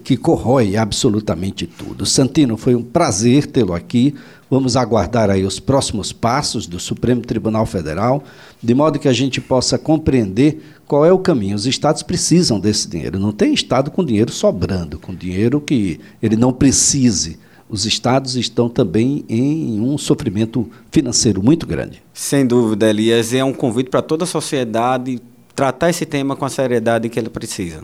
que 0.04 0.16
corrói 0.16 0.76
absolutamente 0.76 1.66
tudo. 1.66 2.06
Santino, 2.06 2.56
foi 2.56 2.74
um 2.74 2.82
prazer 2.82 3.46
tê-lo 3.46 3.74
aqui. 3.74 4.14
Vamos 4.48 4.76
aguardar 4.76 5.30
aí 5.30 5.44
os 5.44 5.60
próximos 5.60 6.12
passos 6.12 6.66
do 6.66 6.78
Supremo 6.78 7.20
Tribunal 7.20 7.66
Federal, 7.66 8.22
de 8.62 8.74
modo 8.74 8.98
que 8.98 9.08
a 9.08 9.12
gente 9.12 9.40
possa 9.40 9.78
compreender 9.78 10.60
qual 10.86 11.04
é 11.04 11.12
o 11.12 11.18
caminho. 11.18 11.56
Os 11.56 11.66
estados 11.66 12.02
precisam 12.02 12.58
desse 12.58 12.88
dinheiro. 12.88 13.18
Não 13.18 13.32
tem 13.32 13.52
estado 13.52 13.90
com 13.90 14.04
dinheiro 14.04 14.32
sobrando, 14.32 14.98
com 14.98 15.14
dinheiro 15.14 15.60
que 15.60 16.00
ele 16.22 16.36
não 16.36 16.52
precise. 16.52 17.38
Os 17.68 17.86
estados 17.86 18.34
estão 18.34 18.68
também 18.68 19.24
em 19.28 19.80
um 19.80 19.96
sofrimento 19.96 20.68
financeiro 20.90 21.40
muito 21.40 21.66
grande. 21.66 22.02
Sem 22.12 22.44
dúvida, 22.44 22.90
Elias. 22.90 23.32
É 23.32 23.44
um 23.44 23.52
convite 23.52 23.90
para 23.90 24.02
toda 24.02 24.24
a 24.24 24.26
sociedade 24.26 25.20
tratar 25.54 25.90
esse 25.90 26.04
tema 26.04 26.34
com 26.34 26.44
a 26.44 26.50
seriedade 26.50 27.08
que 27.08 27.18
ele 27.18 27.30
precisa. 27.30 27.82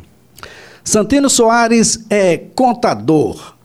Santino 0.87 1.29
Soares 1.29 2.07
é 2.09 2.39
contador 2.55 3.55